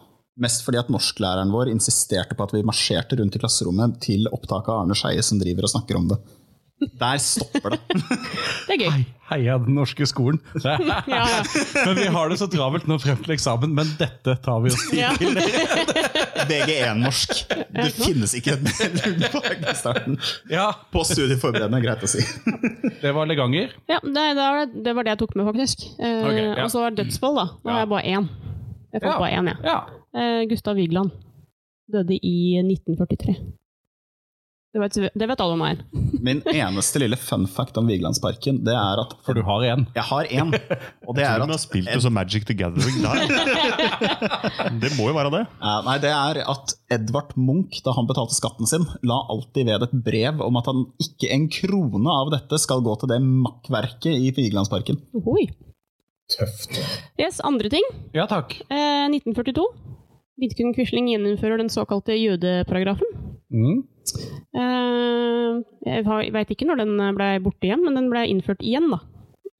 Mest 0.41 0.65
fordi 0.65 0.81
at 0.81 0.89
norsklæreren 0.89 1.53
vår 1.53 1.69
insisterte 1.69 2.33
på 2.33 2.47
at 2.47 2.55
vi 2.57 2.65
marsjerte 2.65 3.19
rundt 3.21 3.37
i 3.37 3.43
klasserommet 3.43 4.01
til 4.01 4.25
opptaket 4.31 4.73
av 4.73 4.87
Arne 4.87 4.97
Skeie 4.97 5.21
som 5.21 5.37
driver 5.37 5.69
og 5.69 5.75
snakker 5.75 6.01
om 6.01 6.09
det. 6.09 6.17
Der 6.81 7.17
stopper 7.21 7.75
det. 7.75 7.79
Det 8.67 8.73
er 8.75 8.79
gøy. 8.81 8.89
Hei, 8.91 9.03
heia 9.31 9.57
den 9.61 9.75
norske 9.77 10.05
skolen. 10.09 10.39
Ja, 10.65 10.77
ja. 11.07 11.43
Men 11.85 11.95
vi 11.99 12.07
har 12.15 12.29
det 12.31 12.37
så 12.41 12.47
travelt 12.51 12.87
nå 12.89 12.97
frem 13.03 13.19
til 13.21 13.35
eksamen, 13.35 13.73
men 13.77 13.91
dette 13.99 14.33
tar 14.43 14.63
vi 14.63 14.71
oss 14.73 14.87
tid 14.89 14.99
Ja. 14.99 15.11
til. 15.19 15.37
VG1-norsk. 16.51 17.33
Det 17.75 17.87
finnes 17.95 18.33
ikke 18.39 18.55
et 18.57 18.63
bedre 18.65 19.29
fag 19.33 19.61
i 19.61 19.75
starten. 19.77 20.17
Ja, 20.51 20.67
På 20.93 21.03
studieforberedende, 21.07 21.81
greit 21.85 22.03
å 22.05 22.09
si. 22.09 22.23
det 23.01 23.13
var 23.15 23.29
Leganger. 23.29 23.75
ja 23.91 23.99
det, 24.03 24.11
det, 24.13 24.41
var 24.41 24.59
det, 24.65 24.83
det 24.87 24.95
var 24.97 25.05
det 25.07 25.13
jeg 25.15 25.21
tok 25.23 25.35
med, 25.37 25.47
faktisk. 25.51 25.85
Eh, 25.99 26.17
okay, 26.25 26.45
ja. 26.49 26.57
Og 26.65 26.73
så 26.73 26.81
var 26.83 26.93
det 26.95 27.05
dødsfall, 27.05 27.37
da. 27.37 27.45
Nå 27.61 27.75
har 27.75 27.83
jeg 27.85 27.91
bare 27.93 28.15
én. 28.17 28.29
Jeg 28.91 29.03
fant 29.05 29.11
Ja. 29.13 29.19
bare 29.21 29.33
én, 29.37 29.51
jeg. 29.53 29.57
Ja. 29.69 29.77
Eh, 30.17 30.41
Gustav 30.51 30.75
Vigeland 30.81 31.13
døde 31.91 32.17
i 32.17 32.35
1943. 32.63 33.37
Det 34.71 34.79
vet, 34.79 34.97
det 35.19 35.27
vet 35.27 35.41
alle 35.43 35.55
om 35.57 35.59
meg. 35.59 35.79
Min 36.23 36.39
eneste 36.47 37.01
lille 37.01 37.17
fun 37.19 37.43
fact 37.51 37.75
om 37.75 37.89
Vigelandsparken, 37.91 38.61
det 38.63 38.71
er 38.71 39.01
at 39.01 39.17
For 39.25 39.35
du 39.35 39.41
har 39.43 39.65
én. 39.67 39.81
Jeg 39.97 40.05
har 40.07 40.29
én, 40.31 40.53
og 41.03 41.17
det 41.17 41.25
er 41.27 41.41
at, 41.43 41.49
du 41.49 41.51
har 41.51 41.59
spilt 41.59 41.89
det 41.91 41.97
som 42.05 42.15
Magic 42.15 42.45
the 42.47 42.55
Gathering 42.55 43.01
der? 43.03 43.25
Det 44.81 44.93
må 44.95 45.09
jo 45.09 45.15
være 45.17 45.31
det. 45.33 45.41
Nei, 45.59 45.95
det 46.03 46.11
er 46.15 46.39
at 46.53 46.71
Edvard 46.93 47.33
Munch, 47.35 47.81
da 47.83 47.91
han 47.97 48.07
betalte 48.07 48.37
skatten 48.37 48.69
sin, 48.69 48.85
la 49.03 49.17
alltid 49.33 49.67
ved 49.67 49.83
et 49.89 49.97
brev 50.05 50.39
om 50.45 50.59
at 50.61 50.69
han 50.71 50.85
ikke 51.03 51.31
en 51.35 51.49
krone 51.51 52.15
av 52.15 52.31
dette 52.31 52.61
skal 52.63 52.83
gå 52.85 52.95
til 53.01 53.11
det 53.11 53.19
makkverket 53.25 54.13
i 54.13 54.31
Vigelandsparken. 54.37 55.01
Ohoi. 55.19 55.49
Tøft. 56.31 56.79
Yes, 57.19 57.41
andre 57.43 57.73
ting. 57.73 57.83
Ja 58.15 58.23
takk. 58.31 58.55
Eh, 58.71 59.09
1942. 59.11 59.67
Vidkun 60.41 60.71
Quisling 60.77 61.11
gjeninnfører 61.11 61.59
den 61.59 61.69
såkalte 61.73 62.15
jødeparagrafen. 62.15 63.30
Mm. 63.51 63.81
Eh, 64.57 65.61
jeg 65.85 66.33
veit 66.35 66.51
ikke 66.53 66.67
når 66.69 66.81
den 66.83 66.97
ble 67.17 67.31
borte 67.43 67.67
igjen, 67.67 67.83
men 67.85 67.97
den 67.99 68.09
ble 68.11 68.25
innført 68.31 68.63
igjen 68.65 68.87
da, 68.91 68.99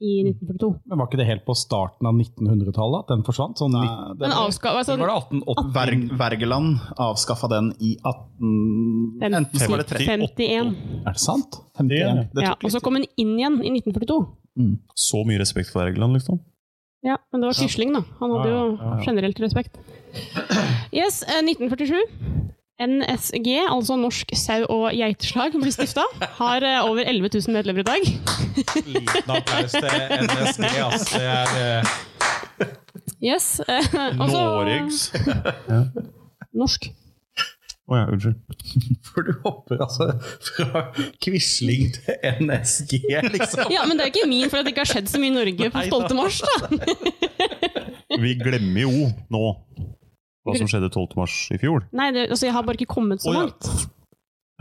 i 0.01 0.13
1942. 0.25 0.69
Men 0.89 1.01
var 1.01 1.10
ikke 1.10 1.19
det 1.21 1.27
helt 1.30 1.43
på 1.47 1.56
starten 1.60 2.08
av 2.10 2.15
1900-tallet 2.17 3.04
at 3.04 3.12
den 3.13 3.25
forsvant? 3.27 3.60
Sånn, 3.62 3.75
Nei, 3.75 3.86
det 4.17 4.23
Den 4.25 4.36
avska... 4.36 4.73
Altså, 4.80 4.95
var 4.97 5.12
det 5.12 5.17
1880? 5.21 5.73
Verg, 5.77 6.06
Wergeland 6.23 6.80
avskaffa 6.97 7.51
den 7.51 7.71
i 7.80 7.93
18... 8.01 9.17
Fem- 9.21 9.38
Enten 9.41 9.62
så 9.62 9.69
var 9.71 9.84
det 9.84 9.89
30, 9.91 10.08
51. 10.39 10.71
Er 11.06 11.12
det 11.19 11.21
sant? 11.21 11.60
51. 11.77 12.23
Det 12.34 12.47
Ja, 12.47 12.56
og 12.58 12.73
så 12.73 12.82
kom 12.84 12.97
den 12.99 13.06
inn 13.21 13.36
igjen 13.38 13.60
i 13.62 13.75
1942. 13.77 14.21
Så 14.99 15.21
mye 15.27 15.39
respekt 15.43 15.69
for 15.71 15.84
Wergeland, 15.86 16.17
liksom. 16.17 16.41
Ja, 17.06 17.15
men 17.34 17.41
det 17.41 17.47
var 17.49 17.58
Quisling, 17.58 17.93
da. 17.95 18.01
Han 18.19 18.34
hadde 18.36 18.49
jo 18.51 18.63
generelt 19.06 19.39
respekt. 19.41 19.77
Yes, 20.93 21.21
eh, 21.23 21.39
1947. 21.41 22.40
NSG, 22.82 23.50
altså 23.70 23.98
Norsk 24.00 24.34
sau- 24.38 24.67
og 24.70 24.88
geiteslag, 24.98 25.58
blir 25.62 25.74
stifta. 25.74 26.06
Har 26.39 26.65
uh, 26.65 26.89
over 26.89 27.04
11 27.06 27.30
000 27.34 27.56
medlemmer 27.56 27.86
i 27.86 27.89
dag. 27.91 28.08
Liten 28.86 29.36
applaus 29.36 29.76
til 29.76 29.89
NSG, 30.26 30.65
ass. 30.88 31.12
Det 31.13 31.28
er 31.28 31.82
uh... 31.82 31.94
Yes. 33.22 33.62
Uh, 33.70 34.20
også... 34.20 34.41
Noregs. 34.41 35.13
Norsk. 36.58 36.91
Å 37.91 37.98
ja, 37.98 38.04
unnskyld. 38.08 38.38
For 39.10 39.28
du 39.28 39.32
hopper 39.44 39.82
altså 39.84 40.13
fra 40.48 40.86
Quisling 41.24 41.89
til 41.98 42.46
NSG, 42.46 43.02
liksom. 43.34 43.72
Ja, 43.74 43.84
men 43.88 44.00
det 44.00 44.06
er 44.06 44.13
ikke 44.13 44.30
min 44.32 44.48
for 44.48 44.62
at 44.62 44.67
det 44.67 44.72
ikke 44.76 44.86
har 44.86 44.91
skjedd 44.94 45.10
så 45.12 45.20
mye 45.20 45.34
i 45.34 45.36
Norge 45.36 45.72
på 45.74 45.82
Nei 45.82 45.84
da. 45.84 45.91
stolte 45.91 46.15
mars, 46.15 46.39
da. 46.39 46.56
Vi 48.22 48.36
glemmer 48.39 48.86
jo 48.86 49.10
nå 49.34 49.44
hva 50.45 50.58
som 50.58 50.69
skjedde 50.69 50.89
12. 50.89 51.15
mars 51.19 51.36
i 51.54 51.60
fjor. 51.62 51.86
Nei, 51.95 52.10
det, 52.15 52.30
altså 52.34 52.47
jeg 52.47 52.56
har 52.56 52.65
bare 52.65 52.80
ikke 52.80 52.93
kommet 52.95 53.23
så 53.23 53.34
ja. 53.34 53.43
langt. 53.43 53.69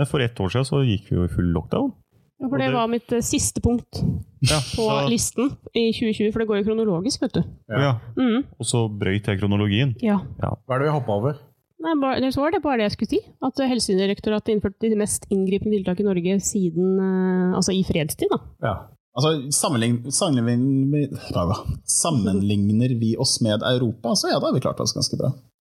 Men 0.00 0.08
For 0.08 0.24
ett 0.24 0.38
år 0.40 0.52
siden 0.52 0.68
så 0.68 0.82
gikk 0.84 1.10
vi 1.10 1.18
jo 1.18 1.26
i 1.26 1.32
full 1.32 1.50
lockdown. 1.54 1.92
Ja, 2.40 2.48
For 2.48 2.56
det 2.56 2.70
det- 2.70 2.76
var 2.78 2.88
mitt 2.88 3.12
uh, 3.12 3.20
siste 3.20 3.60
punkt 3.60 4.00
Ja, 4.40 4.56
på 4.72 4.86
så, 4.86 5.08
listen 5.12 5.50
i 5.76 5.90
2020, 5.92 6.32
for 6.32 6.40
det 6.40 6.48
går 6.48 6.60
jo 6.62 6.68
kronologisk, 6.70 7.20
vet 7.20 7.34
du. 7.36 7.42
ja. 7.68 7.98
Mm. 8.16 8.46
Og 8.56 8.64
så 8.64 8.86
brøyt 8.88 9.28
jeg 9.28 9.40
kronologien. 9.42 9.92
Ja. 10.00 10.22
Hva 10.40 10.76
er 10.76 10.80
det 10.80 10.88
vi 10.88 10.94
hoppa 10.96 11.18
over? 11.20 11.40
Nei, 11.80 11.94
bare, 12.00 12.20
det 12.20 12.36
var 12.36 12.52
det 12.52 12.62
bare 12.64 12.80
det 12.80 12.88
jeg 12.90 12.94
skulle 12.96 13.12
si. 13.14 13.20
At 13.44 13.60
eh, 13.60 13.68
Helsedirektoratet 13.68 14.52
innførte 14.52 14.88
de 14.88 14.96
mest 15.00 15.24
inngripende 15.32 15.78
tiltak 15.78 16.00
i 16.00 16.04
Norge 16.04 16.40
siden 16.44 16.96
uh, 17.00 17.56
Altså 17.56 17.72
i 17.76 17.84
fredstid, 17.88 18.32
da. 18.32 18.40
Ja. 18.64 18.74
Altså, 19.16 19.50
sammenlign, 19.52 20.04
sammenligner, 20.14 20.90
vi, 20.92 21.78
sammenligner 21.84 22.92
vi 23.00 23.16
oss 23.20 23.40
med 23.44 23.64
Europa, 23.66 24.14
så 24.16 24.30
ja, 24.30 24.38
da 24.38 24.48
har 24.48 24.54
vi 24.54 24.62
klart 24.62 24.80
oss 24.80 24.94
ganske 24.96 25.18
bra. 25.18 25.32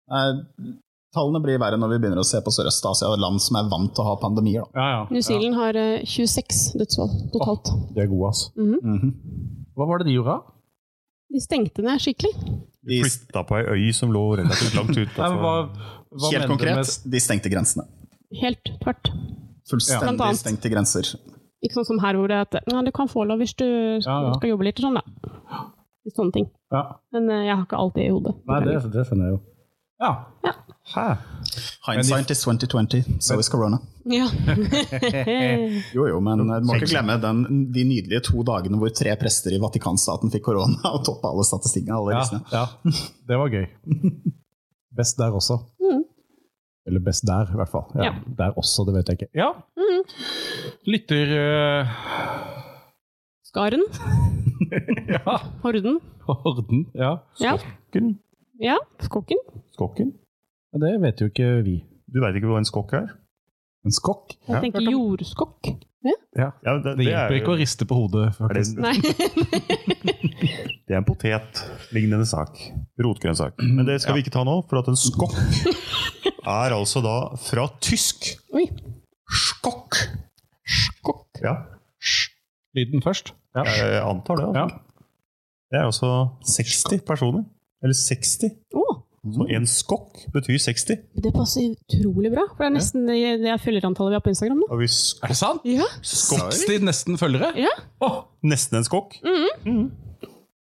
Eh, 0.09 0.31
tallene 1.15 1.41
blir 1.43 1.59
verre 1.61 1.79
når 1.79 1.93
vi 1.93 1.99
begynner 2.03 2.23
å 2.23 2.27
se 2.27 2.41
på 2.43 2.53
Sørøst-Asia, 2.55 3.11
land 3.19 3.43
som 3.43 3.59
er 3.59 3.69
vant 3.71 3.91
til 3.95 4.03
å 4.03 4.07
ha 4.11 4.15
pandemier. 4.21 4.65
Da. 4.71 4.79
Ja, 4.79 4.87
ja. 4.95 5.03
New 5.11 5.25
Zealand 5.25 5.59
har 5.59 5.79
eh, 5.79 6.05
26 6.07 6.63
dødsfall 6.81 7.13
totalt. 7.35 7.73
De 7.95 8.03
er 8.03 8.09
gode, 8.11 8.31
altså. 8.31 8.51
Mm 8.55 8.73
-hmm. 8.73 8.81
Mm 8.83 8.99
-hmm. 8.99 9.13
Hva 9.75 9.87
var 9.87 9.97
det 9.99 10.07
de 10.07 10.17
gjorde? 10.17 10.39
De 11.31 11.39
stengte 11.39 11.81
ned 11.81 11.99
skikkelig. 11.99 12.33
De 12.87 13.03
flytta 13.03 13.43
på 13.43 13.57
ei 13.57 13.65
øy 13.75 13.91
som 13.93 14.11
lå 14.11 14.35
relativt 14.35 14.75
langt 14.75 14.97
ute. 14.97 15.17
Nei, 15.21 15.29
hva, 15.43 15.69
hva 16.11 16.31
Helt 16.31 16.47
konkret, 16.47 16.75
med- 16.75 17.11
de 17.11 17.19
stengte 17.19 17.49
grensene. 17.49 17.83
Helt 18.41 18.71
tvert. 18.83 19.11
Fullstendig 19.69 20.25
ja. 20.25 20.33
stengte 20.33 20.69
grenser. 20.69 21.15
Ikke 21.61 21.77
sånn 21.77 21.85
som 21.85 21.99
her 21.99 22.17
hvor 22.17 22.27
det 22.27 22.35
er 22.35 22.41
at 22.41 22.57
ja, 22.65 22.81
du 22.81 22.91
kan 22.91 23.07
få 23.07 23.23
lov 23.23 23.37
hvis 23.37 23.53
du 23.53 23.65
skal, 24.01 24.09
Ja, 24.09 24.27
ja. 24.27 24.33
skal 24.33 24.49
jobbe 24.49 24.63
litt 24.63 24.79
og 24.81 24.87
sånn, 24.87 24.97
da. 24.97 25.03
Sånne 26.15 26.33
ting. 26.33 26.47
Ja. 26.73 26.81
Men 27.13 27.29
eh, 27.29 27.45
jeg 27.45 27.55
har 27.55 27.65
ikke 27.67 27.77
alt 27.77 27.95
det 27.95 28.07
i 28.07 28.09
hodet. 28.09 28.33
Nei, 28.49 28.59
det, 28.65 28.73
det 28.91 29.05
skjønner 29.05 29.29
jeg 29.29 29.35
jo. 29.35 29.41
Ja. 30.01 30.11
Hæ? 30.95 31.03
Hindsight 31.85 32.31
is 32.33 32.41
2020, 32.43 33.03
so 33.21 33.37
is 33.39 33.49
corona. 33.49 33.77
Ja. 34.05 34.25
Jo, 35.95 36.07
jo, 36.07 36.19
men 36.23 36.39
eh, 36.49 36.59
du 36.61 36.65
må 36.67 36.75
ikke 36.79 36.89
glemme 36.93 37.17
den, 37.21 37.41
de 37.75 37.83
nydelige 37.87 38.21
to 38.31 38.43
dagene 38.47 38.79
hvor 38.81 38.89
tre 38.97 39.13
prester 39.19 39.53
i 39.55 39.59
Vatikanstaten 39.61 40.31
fikk 40.33 40.45
korona 40.49 40.81
og 40.95 41.03
toppa 41.07 41.31
alle 41.31 41.45
statistikkene. 41.47 41.99
Alle 41.99 42.17
Ja, 42.17 42.41
ja. 42.51 42.65
Det 43.29 43.37
var 43.41 43.53
gøy. 43.53 43.67
Best 44.97 45.19
der 45.21 45.31
også. 45.37 45.59
Mm. 45.79 46.01
Eller 46.89 47.03
best 47.05 47.27
der, 47.29 47.51
i 47.53 47.59
hvert 47.61 47.69
fall. 47.71 47.85
Ja, 47.95 48.09
Ja. 48.09 48.13
Der 48.39 48.57
også, 48.57 48.83
det 48.87 48.97
vet 48.97 49.11
jeg 49.13 49.21
ikke. 49.21 49.29
Ja. 49.37 49.51
Mm. 49.77 50.01
Lytter 50.89 51.35
Uh... 51.37 51.93
Skaren. 53.51 53.83
Ja. 55.11 55.37
Horden. 55.63 55.99
Horden. 56.27 56.85
Ja. 56.95 57.15
Ja. 57.43 57.57
Ja. 58.61 58.77
Skokken. 59.01 59.39
Skokken? 59.75 60.11
Ja, 60.71 60.79
Det 60.83 60.91
vet 61.01 61.21
jo 61.23 61.29
ikke 61.31 61.47
vi. 61.65 61.79
Du 62.11 62.21
veit 62.23 62.35
ikke 62.37 62.49
hva 62.51 62.59
en 62.61 62.67
skokk 62.67 62.93
er? 62.99 63.07
En 63.85 63.93
skokk? 63.95 64.35
Jeg 64.45 64.53
Ja, 64.53 64.59
tenker 64.61 64.85
jordskokk. 64.85 65.71
Ja. 66.01 66.13
Ja, 66.63 66.77
det, 66.79 66.93
Det 66.95 66.97
det, 67.01 67.05
hjelper 67.09 67.33
er, 67.35 67.39
ikke 67.41 67.53
å 67.53 67.57
riste 67.59 67.85
på 67.89 67.97
hodet. 67.97 68.21
er 68.21 68.29
det, 68.29 68.35
faktisk. 68.37 68.77
Nei. 68.81 68.95
det 70.87 70.93
er 70.95 70.99
en 71.01 71.05
potet-lignende 71.07 72.25
sak. 72.29 72.57
Rotgrønnsak. 73.01 73.59
Men 73.61 73.85
det 73.89 73.99
skal 74.01 74.15
vi 74.17 74.23
ikke 74.23 74.33
ta 74.33 74.43
nå, 74.47 74.55
for 74.69 74.79
at 74.81 74.89
en 74.91 74.97
skokk 74.97 75.35
er 76.41 76.73
altså 76.77 77.03
da 77.05 77.15
fra 77.41 77.67
tysk. 77.83 78.31
Oi. 78.55 78.65
Skokk. 79.29 79.99
Skokk. 80.65 81.41
Ja, 81.43 81.57
Lyden 82.77 83.03
først. 83.03 83.33
Ja. 83.57 83.65
jeg 83.67 84.01
antar 84.07 84.39
det. 84.39 84.47
Ja. 84.55 84.63
Altså. 84.63 84.79
Det 85.71 85.79
er 85.79 85.85
altså 85.87 86.11
60 86.47 87.03
personer. 87.07 87.43
Eller 87.81 87.97
60. 87.97 88.51
Oh. 88.77 89.01
Så 89.21 89.45
en 89.53 89.67
skokk 89.69 90.23
betyr 90.33 90.57
60. 90.57 90.95
det 91.21 91.31
passer 91.35 91.75
utrolig 91.75 92.31
bra. 92.33 92.47
For 92.55 92.63
det 92.65 92.69
er 92.71 92.77
nesten 92.79 93.03
det, 93.05 93.17
det 93.43 93.51
er 93.53 93.59
følgerantallet 93.61 94.15
vi 94.15 94.17
har 94.17 94.23
på 94.25 94.31
Instagram 94.33 94.63
nå. 94.63 94.69
Vi 94.79 94.87
Er 94.89 95.33
det 95.33 95.37
sant? 95.37 95.67
Ja. 95.69 95.89
60 96.01 96.87
nesten 96.87 97.19
følgere? 97.21 97.51
Ja. 97.61 97.73
Åh, 98.01 98.23
nesten 98.49 98.81
en 98.81 98.87
skokk. 98.87 99.19
Mhm. 99.25 99.91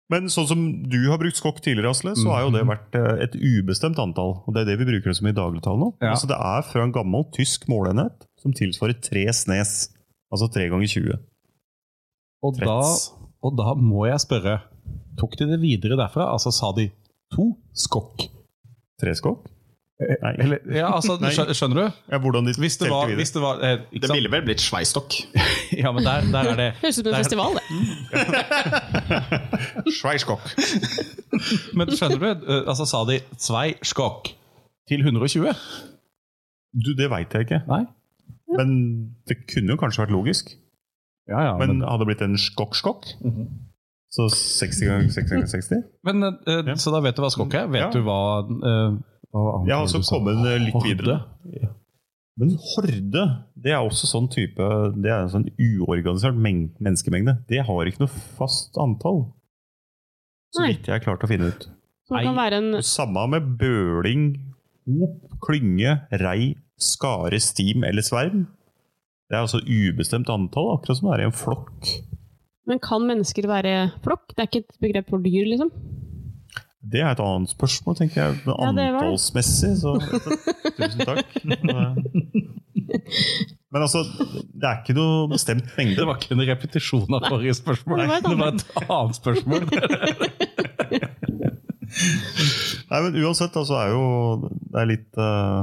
Men 0.09 0.31
sånn 0.33 0.47
som 0.49 0.61
du 0.89 1.03
har 1.11 1.21
brukt 1.21 1.37
skokk 1.37 1.59
tidligere, 1.61 1.91
Asle, 1.93 2.15
så 2.17 2.31
har 2.33 2.47
jo 2.47 2.53
det 2.55 2.63
vært 2.65 2.97
eh, 2.97 3.27
et 3.27 3.35
ubestemt 3.37 3.99
antall. 4.01 4.39
Og 4.49 4.55
det 4.57 4.63
er 4.63 4.71
det 4.71 4.79
vi 4.81 4.87
bruker 4.89 5.13
det 5.13 5.19
som 5.19 5.29
i 5.29 5.35
dagligtall 5.37 5.77
nå. 5.77 5.91
Ja. 6.01 6.15
Altså 6.15 6.31
det 6.31 6.39
er 6.41 6.65
fra 6.65 6.87
en 6.87 6.95
gammel 6.97 7.27
tysk 7.37 7.69
måleenhet 7.69 8.25
som 8.41 8.55
tilsvarer 8.57 8.97
tre 9.05 9.27
snes. 9.37 9.91
Altså 10.33 10.49
tre 10.53 10.65
ganger 10.73 10.89
20. 10.89 11.21
og, 12.49 12.59
da, 12.65 12.79
og 13.45 13.55
da 13.61 13.77
må 13.77 14.09
jeg 14.09 14.25
spørre 14.25 14.59
Tok 15.19 15.33
de 15.41 15.49
det 15.51 15.57
videre 15.59 15.97
derfra? 15.99 16.29
Altså 16.31 16.53
sa 16.55 16.69
de 16.77 16.85
to 17.35 17.53
skokk? 17.77 18.29
Tre 19.01 19.15
skokk? 19.19 19.47
Nei. 19.99 20.31
Eller, 20.39 20.61
ja, 20.71 20.93
altså, 20.95 21.17
Nei. 21.19 21.33
skjønner 21.35 21.75
du? 21.75 21.87
Ja, 22.13 22.19
hvordan 22.23 22.47
de 22.47 22.53
Hvis 22.55 22.77
det 22.79 22.87
var, 22.87 23.09
videre. 23.09 23.19
hvis 23.19 23.33
det 23.35 23.41
var 23.43 23.59
eh, 23.67 23.81
ikke 23.91 24.07
Det 24.07 24.15
ville 24.15 24.31
vel 24.31 24.45
blitt 24.47 24.63
Sveistokk. 24.63 25.17
Ja, 25.83 25.91
men 25.93 26.05
der, 26.07 26.23
der 26.31 26.51
er 26.53 26.57
det 26.61 26.69
Høres 26.85 26.99
ut 27.01 27.05
som 27.09 27.15
en 27.15 27.19
festival, 27.19 27.59
det. 27.59 27.65
Sveiskokk. 29.99 30.47
Men 31.79 31.91
skjønner 31.95 32.19
du? 32.23 32.29
eh, 32.47 32.63
Altså 32.71 32.87
sa 32.89 33.03
de 33.11 33.19
sveiskokk 33.43 34.31
til 34.89 35.03
120? 35.03 35.51
Du, 36.79 36.93
det 36.95 37.11
veit 37.11 37.35
jeg 37.35 37.49
ikke. 37.49 37.61
Nei? 37.69 37.83
Men 38.55 38.69
det 39.29 39.41
kunne 39.51 39.75
jo 39.75 39.81
kanskje 39.83 40.05
vært 40.07 40.15
logisk. 40.15 40.55
Ja, 41.29 41.43
ja, 41.51 41.57
Men 41.61 41.75
men, 41.75 41.83
hadde 41.85 42.07
det 42.07 42.09
blitt 42.13 42.23
en 42.25 42.39
skokk-skokk? 42.41 43.11
Så 44.11 44.25
60 44.33 44.87
ganger 44.89 45.09
60 45.13 45.31
ganger 45.35 45.47
60? 45.53 45.83
men 46.09 46.23
uh, 46.25 46.63
Ja. 46.67 46.75
Så 46.81 46.91
da 46.95 47.01
vet 47.05 47.17
du 47.17 47.23
hva 47.23 47.31
skokk 47.31 47.55
er? 47.55 47.67
Vet 47.69 47.83
Ja. 47.83 47.91
du 47.93 48.01
hva, 48.07 48.21
uh, 48.49 48.97
hva 49.33 49.67
Jeg 49.69 49.77
har 49.77 49.87
sa? 49.87 50.01
kommet 50.17 50.39
litt 50.65 50.79
videre. 50.85 51.19
Horde. 51.45 51.75
Men 52.39 52.53
horde, 52.57 53.25
det 53.59 53.73
er 53.75 53.83
også 53.83 54.07
sånn 54.07 54.29
type 54.31 54.63
Det 55.03 55.11
er 55.11 55.25
en 55.25 55.33
sånn 55.33 55.49
uorganisert 55.59 56.37
meng- 56.39 56.71
menneskemengde. 56.81 57.35
Det 57.49 57.65
har 57.67 57.85
ikke 57.91 58.05
noe 58.07 58.15
fast 58.39 58.79
antall. 58.79 59.27
Så 60.55 60.65
vidt 60.67 60.87
jeg 60.87 60.95
har 60.95 61.05
klart 61.05 61.25
å 61.27 61.29
finne 61.29 61.49
ut. 61.53 61.67
Så 62.09 62.17
det 62.17 62.25
kan 62.25 62.35
Nei. 62.37 62.45
være 62.51 62.59
en 62.63 62.83
Samme 62.83 63.27
med 63.29 63.59
bøling, 63.59 64.23
hop, 64.87 65.19
klynge, 65.45 65.99
rei, 66.23 66.55
skare, 66.79 67.37
stim 67.43 67.85
eller 67.85 68.01
sverm. 68.07 68.47
Det 69.29 69.37
er 69.37 69.43
altså 69.45 69.61
ubestemt 69.61 70.31
antall, 70.33 70.79
akkurat 70.79 70.97
som 70.97 71.11
det 71.11 71.19
er 71.19 71.25
i 71.27 71.29
en 71.29 71.37
flokk. 71.37 71.91
Men 72.69 72.81
kan 72.85 73.07
mennesker 73.09 73.49
være 73.49 73.75
flokk? 74.05 74.35
Det 74.35 74.45
er 74.45 74.51
ikke 74.51 74.65
et 74.67 74.83
begrep 74.85 75.09
for 75.15 75.25
dyr, 75.25 75.47
liksom? 75.49 75.71
Det 76.89 77.01
er 77.03 77.11
et 77.11 77.21
annet 77.21 77.51
spørsmål, 77.51 77.97
tenker 77.99 78.21
jeg. 78.23 78.37
Ja, 78.47 78.53
det 78.53 78.55
var 78.55 78.73
det. 78.77 78.87
Antallsmessig, 79.09 79.73
så 79.81 79.91
Tusen 80.79 81.01
takk. 81.05 81.27
Men 83.69 83.83
altså, 83.83 84.05
det 84.55 84.65
er 84.69 84.79
ikke 84.81 84.97
noe 84.97 85.27
bestemt 85.33 85.69
mengde. 85.77 85.99
Det 85.99 86.07
var 86.09 86.17
ikke 86.21 86.37
en 86.37 86.45
repetisjon 86.49 87.19
av 87.19 87.27
forrige 87.29 87.57
spørsmål. 87.59 88.05
Nei, 88.05 88.21
det 88.25 88.37
var 88.39 88.53
et 88.53 88.63
Det 88.63 88.77
var 88.77 88.85
et 88.85 88.95
annet 89.01 89.17
spørsmål. 89.19 89.61
Nei, 92.89 92.99
men 93.05 93.19
uansett, 93.25 93.57
altså 93.57 93.75
er 93.81 93.89
jo 93.95 94.03
Det 94.45 94.81
er 94.81 94.89
litt 94.89 95.21
eh, 95.21 95.61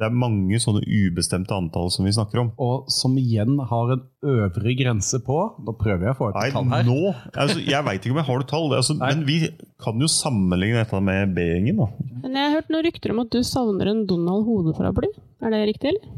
Det 0.00 0.06
er 0.08 0.14
mange 0.16 0.56
sånne 0.62 0.80
ubestemte 0.88 1.52
antall 1.52 1.90
som 1.92 2.06
vi 2.08 2.12
snakker 2.16 2.40
om. 2.40 2.50
Og 2.56 2.86
som 2.92 3.12
igjen 3.20 3.58
har 3.68 3.90
en 3.92 4.02
øvre 4.24 4.72
grense 4.78 5.20
på 5.26 5.36
Nå 5.60 5.74
prøver 5.76 6.06
jeg 6.08 6.14
å 6.14 6.18
få 6.18 6.30
et 6.30 6.38
Nei, 6.40 6.46
tall 6.54 6.70
her. 6.72 6.86
nå 6.88 6.96
altså, 7.34 7.58
Jeg 7.60 7.84
veit 7.84 8.00
ikke 8.00 8.14
om 8.16 8.20
jeg 8.22 8.28
har 8.30 8.40
noe 8.40 8.48
tall, 8.54 8.72
altså, 8.78 8.96
men 8.96 9.26
vi 9.28 9.36
kan 9.84 10.00
jo 10.00 10.08
sammenligne 10.08 10.80
dette 10.80 11.02
med 11.04 11.34
B-gjengen. 11.36 11.82
da. 11.84 11.90
Men 12.24 12.38
jeg 12.40 12.46
har 12.48 12.56
hørt 12.56 12.72
noen 12.72 12.86
rykter 12.88 13.12
om 13.14 13.20
at 13.26 13.30
du 13.36 13.42
savner 13.44 13.92
en 13.92 14.02
Donald 14.08 14.48
hodeparaply. 14.48 15.12
Er 15.44 15.52
det 15.54 15.62
riktig, 15.74 15.92
eller? 15.92 16.16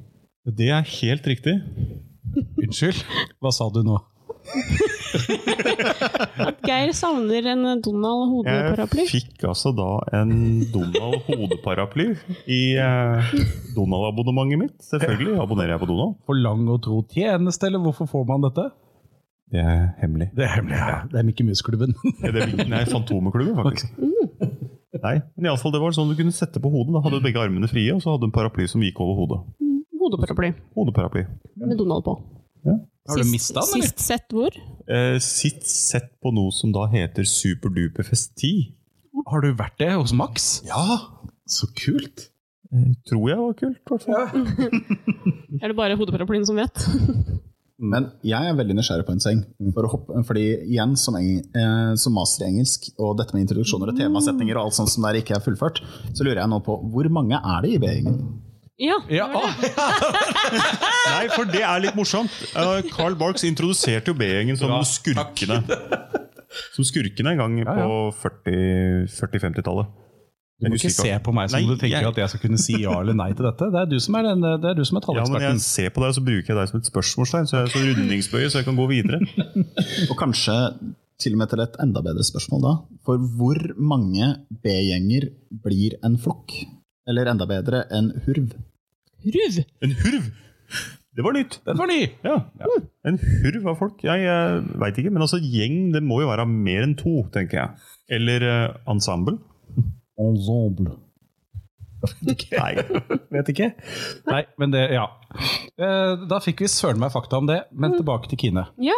Det 0.63 0.71
er 0.75 0.87
helt 1.01 1.27
riktig. 1.35 1.59
Unnskyld, 2.63 3.03
hva 3.43 3.51
sa 3.55 3.67
du 3.75 3.83
nå? 3.87 3.99
At 6.43 6.61
Geir 6.67 6.93
savner 6.97 7.47
en 7.53 7.65
Donald 7.85 8.31
hodeparaply. 8.33 9.05
Jeg 9.07 9.13
fikk 9.13 9.45
altså 9.51 9.73
da 9.77 9.89
en 10.21 10.33
Donald 10.73 11.23
hodeparaply 11.29 12.09
i 12.51 12.61
eh, 12.81 13.33
Donald-abonnementet 13.77 14.61
mitt. 14.65 14.77
Selvfølgelig 14.85 15.39
abonnerer 15.43 15.75
jeg 15.77 15.83
på 15.85 15.91
Donald. 15.93 16.17
For 16.29 16.39
lang 16.39 16.67
og 16.73 16.83
tro 16.85 17.03
tjeneste, 17.13 17.69
eller 17.71 17.83
hvorfor 17.85 18.11
får 18.11 18.27
man 18.31 18.47
dette? 18.49 18.69
Det 19.53 19.61
er 19.61 19.83
hemmelig. 20.01 20.31
Det 20.37 20.47
er 20.47 20.55
hemmelig. 20.57 20.79
Ja. 20.81 20.85
Det 21.13 21.19
er. 21.21 21.25
Det 22.33 22.43
er, 22.43 22.69
nei, 22.73 22.85
Fantomeklubben, 22.89 23.59
faktisk. 23.61 23.93
Nei, 25.03 25.17
men 25.35 25.47
i 25.47 25.49
alle 25.49 25.59
fall, 25.59 25.73
Det 25.75 25.81
var 25.83 25.95
sånn 25.97 26.11
du 26.13 26.15
kunne 26.19 26.35
sette 26.37 26.61
på 26.63 26.71
hodet. 26.71 26.93
Da 26.95 27.01
hadde 27.03 27.19
du 27.19 27.25
begge 27.25 27.41
armene 27.41 27.69
frie, 27.71 27.91
og 27.95 28.03
så 28.05 28.13
hadde 28.13 28.23
du 28.23 28.29
en 28.29 28.35
paraply 28.35 28.69
som 28.71 28.85
gikk 28.85 29.01
over 29.03 29.17
hodet. 29.19 29.41
Hodeparaply 30.03 30.53
Hodeparaply. 30.77 31.25
med 31.57 31.79
Donald 31.81 32.05
på. 32.07 32.17
Har 33.09 33.19
du 33.19 33.27
mista 33.27 33.61
den, 33.61 33.81
eller? 33.81 33.89
Sist 33.89 34.05
sett 34.05 34.35
hvor? 34.35 34.55
Eh, 34.87 35.17
sitt 35.23 35.67
sett 35.67 36.13
på 36.23 36.31
noe 36.35 36.53
som 36.55 36.71
da 36.75 36.87
heter 36.93 37.27
Superduperfest 37.27 38.37
10. 38.39 38.69
Har 39.27 39.43
du 39.43 39.51
vært 39.59 39.79
det 39.83 39.91
hos 39.95 40.15
Max? 40.15 40.61
Ja! 40.69 41.01
Så 41.51 41.67
kult. 41.77 42.29
Eh, 42.73 42.93
tror 43.09 43.27
jeg 43.29 43.41
var 43.41 43.57
kult, 43.59 43.81
i 43.83 43.91
hvert 43.91 44.07
fall. 44.07 44.45
Er 45.59 45.73
det 45.73 45.77
bare 45.77 45.99
hodeparaplyen 45.99 46.47
som 46.49 46.61
vet? 46.61 46.85
Men 47.83 48.07
jeg 48.23 48.47
er 48.47 48.55
veldig 48.55 48.77
nysgjerrig 48.79 49.05
på 49.09 49.15
en 49.17 49.23
ting. 49.25 49.41
For 49.75 49.89
å 49.89 49.91
hoppe, 49.97 50.23
fordi 50.29 50.45
igjen, 50.71 50.95
som, 51.01 51.17
eng, 51.19 51.41
eh, 51.59 51.93
som 51.99 52.15
master 52.15 52.47
i 52.47 52.53
engelsk, 52.53 52.93
og 53.03 53.17
dette 53.19 53.35
med 53.35 53.43
introduksjoner 53.43 53.91
og 53.91 53.99
temasetninger 53.99 54.55
og 54.55 54.69
alt 54.69 54.79
sånt 54.79 54.93
som 54.93 55.03
der 55.09 55.19
ikke 55.19 55.35
er 55.35 55.43
fullført, 55.43 55.83
så 56.15 56.23
lurer 56.23 56.45
jeg 56.45 56.53
nå 56.53 56.63
på 56.63 56.79
hvor 56.95 57.11
mange 57.11 57.41
er 57.43 57.67
det 57.67 57.75
i 57.75 57.83
B-gjengen? 57.83 58.21
Ja. 58.83 58.97
Ja, 59.15 59.29
det 59.61 59.71
det. 59.71 59.73
Nei, 61.13 61.27
for 61.37 61.47
det 61.53 61.63
er 61.63 61.83
litt 61.85 61.95
morsomt. 61.99 62.35
Carl 62.93 63.15
Barks 63.21 63.45
introduserte 63.47 64.11
jo 64.11 64.17
B-gjengen 64.19 64.59
som 64.59 64.73
Bra, 64.73 64.81
skurkene. 64.89 65.61
Som 66.75 66.85
skurkene 66.89 67.33
en 67.37 67.39
gang 67.45 67.59
Ja, 67.63 67.77
ja. 67.79 67.87
på 67.87 67.99
40-50-tallet. 68.23 69.99
Du 70.63 70.69
må 70.71 70.77
ikke 70.79 70.93
se 70.95 71.11
på 71.27 71.33
meg 71.35 71.49
som 71.51 71.59
Nei, 71.59 71.67
du 71.67 71.75
tenker 71.75 71.97
jeg- 71.97 72.07
at 72.13 72.19
jeg 72.23 72.29
skal 72.31 72.41
kunne 72.45 72.59
si 72.63 72.75
ja 72.85 72.93
eller 73.01 73.17
nei 73.19 73.33
til 73.35 73.47
dette. 73.49 73.67
Det 73.73 73.81
er 73.81 73.87
du 73.91 73.97
som 73.99 74.15
er, 74.15 74.23
den, 74.29 74.41
det 74.63 74.69
er, 74.71 74.75
du 74.79 74.85
som 74.87 74.97
er 74.99 75.01
Ja, 75.03 75.07
men 75.09 75.17
talleksperten. 75.25 75.57
jeg 75.59 75.61
ser 75.67 75.89
på 75.91 76.03
deg, 76.05 76.09
og 76.13 76.15
så 76.15 76.23
bruker 76.29 76.47
jeg 76.53 76.57
deg 76.61 76.69
som 76.71 76.79
et 76.79 76.91
spørsmålstegn, 76.93 77.49
så 77.51 77.57
jeg 77.57 77.63
er 77.67 77.73
så 77.73 77.83
rundingsbøye, 77.89 78.51
så 78.53 78.59
jeg 78.61 78.65
kan 78.69 78.77
gå 78.79 78.87
videre. 78.93 79.19
Og 80.11 80.17
kanskje 80.21 80.55
til 81.19 81.33
og 81.35 81.39
med 81.43 81.51
til 81.51 81.61
et 81.65 81.75
enda 81.83 82.01
bedre 82.03 82.23
spørsmål 82.27 82.63
da. 82.63 82.75
For 83.07 83.19
hvor 83.19 83.59
mange 83.79 84.29
B-gjenger 84.63 85.27
blir 85.67 85.99
en 86.07 86.15
flokk? 86.19 86.55
Eller 87.11 87.27
enda 87.33 87.47
bedre, 87.51 87.83
en 87.91 88.13
hurv? 88.27 88.55
Ruv! 89.23 89.63
En 89.85 89.95
hurv! 90.03 90.27
Det 91.13 91.25
var 91.27 91.35
nytt. 91.37 91.59
Den 91.69 91.77
var 91.77 91.91
ny! 91.91 92.01
Ja. 92.25 92.39
En 93.05 93.19
hurv 93.21 93.67
av 93.69 93.79
folk. 93.83 94.01
Jeg, 94.07 94.25
jeg 94.25 94.63
veit 94.81 94.99
ikke, 94.99 95.13
men 95.13 95.25
altså 95.27 95.41
gjeng 95.43 95.91
det 95.93 96.01
må 96.05 96.23
jo 96.23 96.31
være 96.31 96.47
mer 96.49 96.87
enn 96.87 96.95
to, 96.97 97.19
tenker 97.35 97.59
jeg. 97.59 97.89
Eller 98.17 98.47
uh, 98.49 98.79
ensemble. 98.89 99.37
Ensemble. 100.21 100.97
Nei. 102.63 102.73
Vet 103.37 103.51
ikke. 103.53 103.69
Nei, 104.31 104.43
men 104.59 104.73
det, 104.75 104.87
ja. 104.97 105.05
Uh, 105.77 106.25
Da 106.31 106.41
fikk 106.43 106.65
vi 106.65 106.71
søren 106.73 107.03
meg 107.03 107.13
fakta 107.15 107.43
om 107.43 107.51
det, 107.51 107.61
men 107.77 107.99
tilbake 107.99 108.33
til 108.33 108.41
Kine. 108.47 108.67
Ja. 108.83 108.97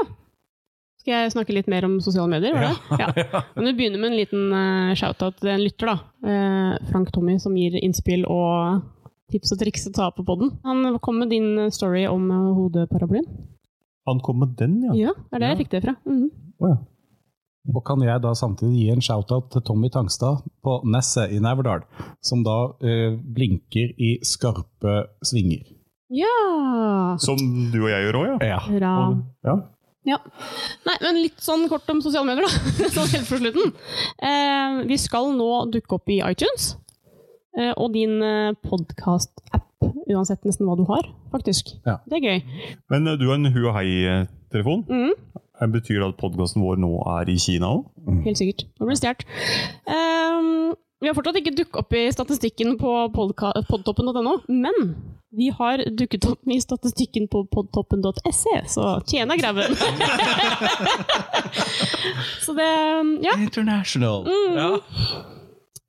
Skal 1.02 1.18
jeg 1.18 1.34
snakke 1.34 1.52
litt 1.52 1.66
mer 1.68 1.84
om 1.84 1.98
sosiale 2.00 2.30
medier? 2.32 2.54
Var 2.56 2.70
det? 2.70 3.02
Ja. 3.02 3.42
Men 3.58 3.66
vi 3.66 3.72
begynner 3.76 4.00
med 4.00 4.14
en 4.14 4.16
liten 4.16 4.46
uh, 4.56 4.94
shout-out 4.96 5.36
til 5.42 5.50
en 5.52 5.60
lytter. 5.60 5.90
da. 5.90 5.98
Uh, 6.24 6.86
Frank 6.88 7.10
Tommy, 7.12 7.34
som 7.42 7.58
gir 7.60 7.76
innspill 7.76 8.24
og 8.24 8.78
tips 9.32 9.54
og 9.54 9.60
triks 9.60 9.86
å 9.88 9.92
ta 9.94 10.10
på 10.14 10.24
podden. 10.26 10.54
Han 10.64 10.98
kom 11.04 11.20
med 11.22 11.32
din 11.32 11.70
story 11.74 12.06
om 12.10 12.26
uh, 12.30 12.50
hodeparaplyen. 12.56 13.28
Han 14.08 14.20
kom 14.20 14.42
med 14.42 14.56
den, 14.58 14.82
ja. 14.84 14.96
Ja, 15.08 15.14
det 15.16 15.38
er 15.38 15.44
der 15.44 15.54
jeg 15.54 15.62
fikk 15.64 15.70
det 15.76 15.82
fra. 15.86 15.96
Mm 16.04 16.18
-hmm. 16.18 16.30
oh, 16.58 16.68
ja. 16.68 16.76
Og 17.74 17.84
kan 17.86 18.02
jeg 18.02 18.20
da 18.20 18.34
samtidig 18.34 18.76
gi 18.76 18.90
en 18.92 19.00
shout-out 19.00 19.50
til 19.52 19.62
Tommy 19.64 19.88
Tangstad 19.88 20.42
på 20.64 20.82
Nesset 20.84 21.32
i 21.32 21.38
Neverdal, 21.40 21.80
som 22.20 22.42
da 22.44 22.76
eh, 22.84 23.16
blinker 23.16 23.94
i 23.96 24.18
skarpe 24.22 25.06
svinger. 25.24 25.64
Ja! 26.12 27.16
Som 27.18 27.40
du 27.72 27.78
og 27.82 27.90
jeg 27.90 28.04
gjør 28.04 28.20
òg, 28.20 28.26
ja. 28.28 28.36
Ja. 28.52 28.60
Bra. 28.68 29.22
ja. 29.48 29.56
Ja. 30.04 30.18
Nei, 30.84 30.98
men 31.00 31.22
litt 31.22 31.40
sånn 31.40 31.64
kort 31.70 31.88
om 31.88 32.02
sosiale 32.04 32.28
medier, 32.28 32.44
da. 32.44 32.88
sånn 32.96 33.08
helt 33.08 33.28
for 33.28 33.40
slutten. 33.40 33.72
Eh, 34.20 34.82
vi 34.90 34.98
skal 35.00 35.32
nå 35.32 35.50
dukke 35.72 35.96
opp 35.96 36.12
i 36.12 36.20
iTunes. 36.20 36.74
Eh, 37.54 37.70
og 37.78 37.92
din 37.94 38.18
eh, 38.22 38.50
podkast-app, 38.66 39.70
uansett 40.10 40.42
nesten 40.46 40.66
hva 40.66 40.74
du 40.78 40.84
har, 40.88 41.04
faktisk. 41.30 41.64
Ja. 41.86 41.96
Det 42.10 42.16
er 42.18 42.24
gøy. 42.26 42.40
Men 42.90 43.06
eh, 43.06 43.14
du 43.20 43.24
har 43.28 43.36
en 43.38 43.52
hu 43.54 43.60
og 43.68 43.74
hei-telefon. 43.78 44.82
Mm. 44.90 45.14
Det 45.60 45.68
Betyr 45.70 46.00
det 46.02 46.08
at 46.10 46.16
podkasten 46.18 46.62
vår 46.64 46.76
nå 46.82 46.90
er 47.14 47.24
i 47.30 47.36
Kina 47.38 47.66
òg? 47.76 47.82
Helt 48.24 48.38
sikkert. 48.40 48.60
Nå 48.80 48.86
blir 48.88 48.96
det 48.98 49.02
stjålet. 49.04 49.22
Um, 49.86 50.74
vi 50.98 51.06
har 51.08 51.14
fortsatt 51.16 51.38
ikke 51.38 51.54
dukket 51.54 51.78
opp 51.78 51.92
i 51.94 52.02
statistikken 52.12 52.74
på 52.80 52.90
podtoppen.no, 53.14 54.32
men 54.50 54.74
vi 55.34 55.48
har 55.54 55.78
dukket 55.94 56.26
opp 56.30 56.42
i 56.50 56.58
statistikken 56.62 57.28
på 57.30 57.44
podtoppen.se, 57.54 58.54
så 58.74 58.84
tjena 59.06 59.34
grabben! 59.38 59.74
så 62.44 62.52
det 62.58 62.70
Ja. 63.26 63.32
International. 63.38 64.26
Ja. 64.58 64.70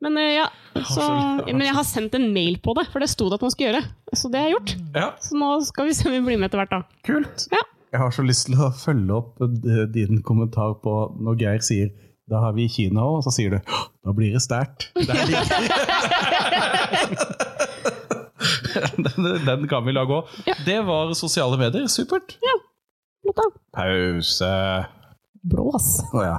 Men 0.05 0.17
eh, 0.21 0.35
ja, 0.37 0.45
så, 0.85 1.01
men 1.47 1.63
jeg 1.65 1.73
har 1.73 1.85
sendt 1.87 2.13
en 2.17 2.27
mail 2.35 2.59
på 2.61 2.75
det, 2.77 2.83
for 2.93 3.01
det 3.01 3.07
sto 3.09 3.25
det 3.31 3.39
at 3.39 3.45
man 3.47 3.53
skulle 3.53 3.71
gjøre. 3.71 3.83
Så 4.13 4.29
det 4.29 4.37
har 4.43 4.49
jeg 4.51 4.57
gjort. 4.59 4.73
ja, 4.99 5.07
Så 5.23 5.37
nå 5.39 5.49
skal 5.65 5.87
vi 5.89 5.95
se 5.97 6.05
om 6.11 6.13
vi 6.13 6.19
blir 6.27 6.37
med 6.41 6.49
etter 6.51 6.61
hvert, 6.61 6.73
da. 6.75 6.81
kult. 7.07 7.47
Ja. 7.53 7.63
Jeg 7.95 8.01
har 8.03 8.11
så 8.11 8.25
lyst 8.27 8.49
til 8.49 8.59
å 8.59 8.67
følge 8.75 9.13
opp 9.15 9.39
eh, 9.45 9.85
din 9.95 10.19
kommentar 10.27 10.73
på 10.83 10.93
når 11.23 11.37
Geir 11.41 11.61
sier 11.63 11.89
da 12.25 12.39
har 12.41 12.55
vi 12.57 12.63
Kina 12.73 13.03
òg, 13.05 13.19
og 13.19 13.23
så 13.27 13.31
sier 13.35 13.49
du 13.53 13.59
da 13.61 14.09
blir 14.17 14.33
det 14.33 14.41
sterkt. 14.41 14.87
Er 14.97 15.05
den, 19.05 19.45
den 19.45 19.67
kan 19.69 19.85
vi 19.85 19.93
la 19.93 20.01
gå. 20.09 20.17
Ja. 20.49 20.55
Det 20.65 20.79
var 20.87 21.13
sosiale 21.17 21.57
medier. 21.61 21.85
Supert. 21.87 22.33
Ja. 22.41 22.55
Pause. 23.77 24.49
Blås. 25.45 25.91
Å 26.13 26.23
ja. 26.25 26.37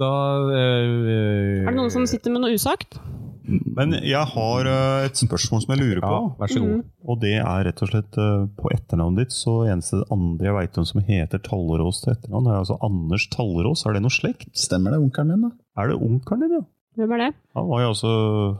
Da 0.00 0.12
eh, 0.50 1.62
Er 1.62 1.70
det 1.70 1.78
noen 1.78 1.92
som 1.92 2.06
sitter 2.10 2.34
med 2.34 2.42
noe 2.44 2.56
usagt? 2.56 2.98
Men 3.44 3.92
jeg 4.00 4.24
har 4.32 4.68
eh, 4.70 5.06
et 5.06 5.20
spørsmål 5.20 5.62
som 5.64 5.74
jeg 5.74 5.80
lurer 5.82 6.00
på. 6.00 6.12
Ja, 6.16 6.28
vær 6.40 6.52
så 6.52 6.62
god. 6.62 6.84
Og 7.04 7.18
det 7.20 7.34
er 7.36 7.66
rett 7.68 7.82
og 7.84 7.90
slett 7.90 8.18
eh, 8.20 8.46
på 8.56 8.70
etternavnet 8.72 9.26
ditt. 9.26 9.36
Så 9.36 9.58
eneste 9.68 10.00
andre 10.14 10.48
jeg 10.48 10.56
veit 10.56 10.80
om 10.80 10.86
som 10.88 11.04
heter 11.04 11.42
Tallerås 11.44 12.00
til 12.04 12.14
etternavn, 12.14 12.48
er 12.48 12.62
altså 12.62 12.78
Anders 12.86 13.28
Tallerås. 13.34 13.84
Er 13.84 13.98
det 13.98 14.04
noe 14.06 14.14
slekt? 14.14 14.48
Stemmer 14.56 14.96
det, 14.96 15.02
onkelen 15.04 15.34
min? 15.34 15.50
da? 15.50 15.82
Er 15.82 15.92
det 15.92 16.00
onkelen 16.00 16.46
din, 16.46 16.56
ja? 16.56 16.64
Hvem 16.94 17.12
er 17.16 17.20
det? 17.24 17.28
Han 17.58 17.64
var 17.66 17.80
jo 17.82 17.88
også 17.90 18.10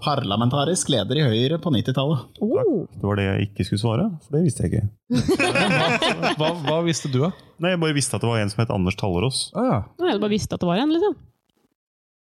Parlamentarisk 0.02 0.88
leder 0.90 1.20
i 1.20 1.26
Høyre 1.28 1.58
på 1.62 1.70
90-tallet. 1.70 2.24
Oh, 2.42 2.86
Det 2.90 3.04
var 3.06 3.20
det 3.20 3.26
jeg 3.28 3.48
ikke 3.48 3.66
skulle 3.68 3.82
svare, 3.84 4.06
for 4.24 4.34
det 4.34 4.42
visste 4.48 4.64
jeg 4.64 4.72
ikke. 4.72 4.88
Hva, 6.40 6.48
hva 6.64 6.80
visste 6.86 7.10
du, 7.12 7.20
da? 7.22 7.30
Nei, 7.62 7.74
Jeg 7.76 7.80
bare 7.84 7.94
visste 7.94 8.18
at 8.18 8.24
det 8.24 8.30
var 8.32 8.42
en 8.42 8.50
som 8.50 8.64
het 8.64 8.72
Anders 8.74 8.98
Tallerås. 8.98 9.44
Ah, 9.54 9.68
ja. 9.70 9.78
Hadde 10.00 10.16
jeg 10.16 10.24
bare 10.24 10.34
visst 10.34 10.56
at 10.56 10.64
det 10.64 10.70
var 10.70 10.82
en, 10.82 10.94
liksom. 10.96 11.14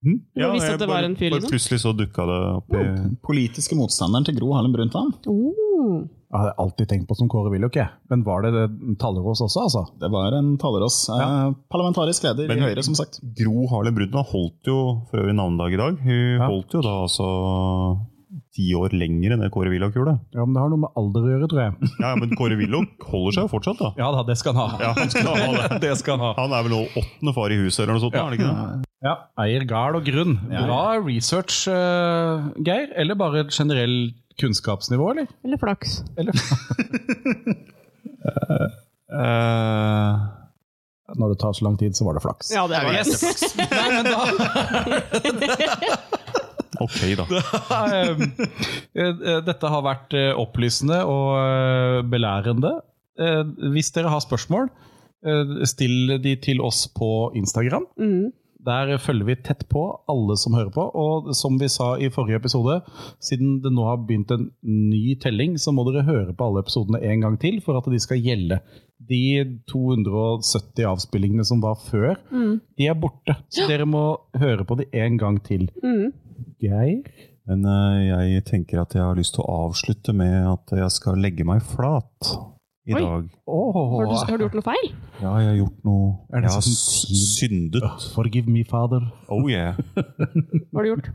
Hm? 0.06 0.18
jeg 0.38 0.44
bare 0.46 0.54
visste 0.54 0.72
at 0.72 0.80
det 0.80 0.86
bare, 0.86 0.94
var 1.02 1.08
en 1.10 1.16
fyr, 1.18 1.32
bare 1.32 1.42
liksom? 1.42 1.52
Plutselig 1.52 1.80
så 1.82 1.92
dukka 1.98 2.24
det 2.30 2.38
opp 2.54 2.76
i 2.78 2.84
Politiske 3.28 3.76
motstanderen 3.76 4.28
til 4.28 4.38
Gro 4.38 4.52
Harlem 4.56 4.76
Brundtland. 4.76 5.16
Oh. 5.28 6.06
Jeg 6.28 6.42
har 6.44 6.50
alltid 6.60 6.88
tenkt 6.90 7.06
på 7.08 7.16
som 7.16 7.28
Kåre 7.32 7.48
Willoch, 7.48 7.70
okay. 7.72 7.86
Men 8.12 8.20
var 8.26 8.42
det, 8.44 8.50
det 8.52 8.98
Tallerås 9.00 9.40
også, 9.46 9.62
altså? 9.64 9.82
Det 9.96 10.10
var 10.12 10.34
en 10.36 10.50
Tallerås. 10.60 10.98
Eh, 11.14 11.54
parlamentarisk 11.72 12.26
leder 12.26 12.50
Men- 12.50 12.58
i 12.60 12.66
Høyre, 12.68 12.84
som 12.84 12.94
sagt. 12.98 13.16
Gro 13.38 13.64
Harlem 13.72 13.96
Brundtland 13.96 14.28
holdt 14.28 14.68
jo 14.68 14.76
for 15.08 15.22
øvrig 15.22 15.34
navnedag 15.38 15.72
i 15.72 15.80
dag. 15.80 15.96
Hun 16.04 16.36
Ja. 16.36 16.46
holdt 16.50 16.74
jo 16.76 16.82
da 16.84 16.92
altså 17.06 17.28
ti 18.52 18.66
år 18.76 18.92
lenger 18.92 19.32
enn 19.32 19.40
det 19.40 19.48
Kåre 19.54 19.70
Willoch 19.72 19.94
gjorde. 19.96 20.18
Ja, 20.34 20.44
men 20.44 20.52
Det 20.52 20.60
har 20.60 20.68
noe 20.68 20.82
med 20.84 20.92
alder 21.00 21.24
å 21.24 21.30
gjøre, 21.32 21.48
tror 21.48 21.62
jeg. 21.64 21.88
Ja, 22.04 22.14
Men 22.20 22.36
Kåre 22.36 22.58
Willoch 22.60 23.08
holder 23.08 23.32
seg 23.38 23.42
jo 23.46 23.52
fortsatt, 23.54 23.78
da. 23.80 23.90
Ja 23.96 24.10
da, 24.12 24.22
det 24.28 24.36
skal 24.36 24.52
han 24.52 24.68
ha. 24.68 24.78
Ja, 24.84 24.92
han 25.00 25.08
skal 25.08 25.32
ha 25.32 25.48
det. 25.56 25.80
det 25.86 25.96
skal 26.02 26.18
han 26.18 26.26
ha. 26.26 26.32
Han 26.42 26.52
er 26.52 26.62
vel 26.68 26.74
nå 26.76 26.82
åttende 26.92 27.34
far 27.40 27.48
i 27.56 27.56
huset, 27.64 27.84
eller 27.86 27.96
noe 27.96 28.04
sånt? 28.04 28.20
Ja. 28.20 28.26
er 28.26 28.30
det 28.36 28.40
ikke 28.42 28.52
det? 28.52 28.84
Ja, 29.06 29.16
Eier 29.40 29.64
gard 29.70 29.96
og 29.96 30.04
grunn. 30.04 30.36
Bra 30.50 30.98
research, 31.00 31.64
uh, 31.72 32.50
Geir. 32.60 32.90
Eller 32.98 33.14
bare 33.16 33.46
generelt 33.48 33.56
generell 33.78 34.12
kunnskapsnivå, 34.40 35.10
eller? 35.14 35.26
Eller 35.44 35.58
flaks. 35.62 36.00
eller? 36.16 36.34
Eh, 39.08 40.16
Når 41.16 41.28
det 41.32 41.38
tar 41.40 41.52
så 41.56 41.64
lang 41.64 41.78
tid, 41.80 41.96
så 41.96 42.04
var 42.04 42.14
det 42.18 42.20
flaks. 42.20 42.50
Ja, 42.52 42.66
det 42.68 42.80
var 42.84 42.92
det. 42.92 43.04
flaks. 43.08 43.54
Nei, 43.72 43.88
men 43.94 44.04
da 44.04 44.18
ok, 46.84 46.98
da. 47.16 47.24
Eh, 47.88 48.10
eh, 49.00 49.38
Dette 49.46 49.70
har 49.72 49.86
vært 49.86 50.12
opplysende 50.38 51.00
og 51.08 51.30
eh, 51.40 52.02
belærende. 52.12 52.74
Hvis 53.72 53.88
dere 53.96 54.12
har 54.12 54.20
spørsmål, 54.22 54.68
eh, 55.26 55.56
still 55.66 56.18
de 56.22 56.36
til 56.44 56.60
oss 56.62 56.84
på 56.94 57.08
Instagram. 57.40 57.88
Mm. 57.98 58.28
Der 58.66 58.96
følger 58.98 59.24
vi 59.28 59.34
tett 59.46 59.62
på 59.70 59.82
alle 60.10 60.34
som 60.36 60.52
hører 60.56 60.72
på. 60.74 60.82
Og 60.98 61.28
som 61.38 61.58
vi 61.60 61.68
sa 61.70 61.92
i 62.02 62.08
forrige 62.10 62.40
episode, 62.40 62.80
siden 63.22 63.60
det 63.62 63.70
nå 63.72 63.84
har 63.86 64.00
begynt 64.02 64.32
en 64.34 64.48
ny 64.66 65.14
telling, 65.22 65.54
så 65.62 65.70
må 65.72 65.84
dere 65.86 66.02
høre 66.08 66.34
på 66.34 66.48
alle 66.48 66.64
episodene 66.64 67.00
en 67.06 67.22
gang 67.22 67.38
til 67.38 67.60
for 67.64 67.78
at 67.78 67.86
de 67.92 68.00
skal 68.02 68.18
gjelde. 68.24 68.58
De 69.08 69.20
270 69.70 70.84
avspillingene 70.90 71.44
som 71.46 71.60
var 71.62 71.78
før, 71.86 72.16
Mm. 72.32 72.60
de 72.76 72.86
er 72.90 72.94
borte. 72.98 73.36
Så 73.48 73.68
dere 73.68 73.86
må 73.86 74.18
høre 74.36 74.64
på 74.66 74.76
de 74.80 74.86
en 74.92 75.16
gang 75.18 75.38
til. 75.46 75.70
Mm. 75.82 76.12
Geir? 76.60 77.02
Men 77.48 77.64
eh, 77.64 78.08
jeg 78.34 78.44
tenker 78.44 78.82
at 78.82 78.92
jeg 78.94 79.02
har 79.02 79.14
lyst 79.16 79.34
til 79.38 79.44
å 79.46 79.68
avslutte 79.68 80.12
med 80.12 80.34
at 80.50 80.74
jeg 80.82 80.90
skal 80.92 81.16
legge 81.16 81.44
meg 81.48 81.62
flat 81.62 82.34
i 82.88 82.94
Oi. 82.96 83.00
dag. 83.04 83.26
Har, 83.48 84.06
du, 84.08 84.14
har 84.16 84.38
du 84.40 84.44
gjort 84.46 84.56
noe 84.56 84.64
feil? 84.64 84.86
Ja, 85.18 85.32
jeg 85.42 85.48
har 85.50 85.56
gjort 85.58 85.84
noe 85.84 86.06
Er 86.32 86.40
det 86.44 86.48
Jeg 86.48 86.54
har 86.54 86.64
sånn 86.64 87.18
syndet. 87.20 88.06
Forgive 88.14 88.52
me, 88.52 88.62
father. 88.68 89.04
Oh 89.28 89.44
yeah. 89.50 89.76
Hva 90.72 90.78
har 90.78 90.86
du 90.86 90.90
gjort? 90.92 91.10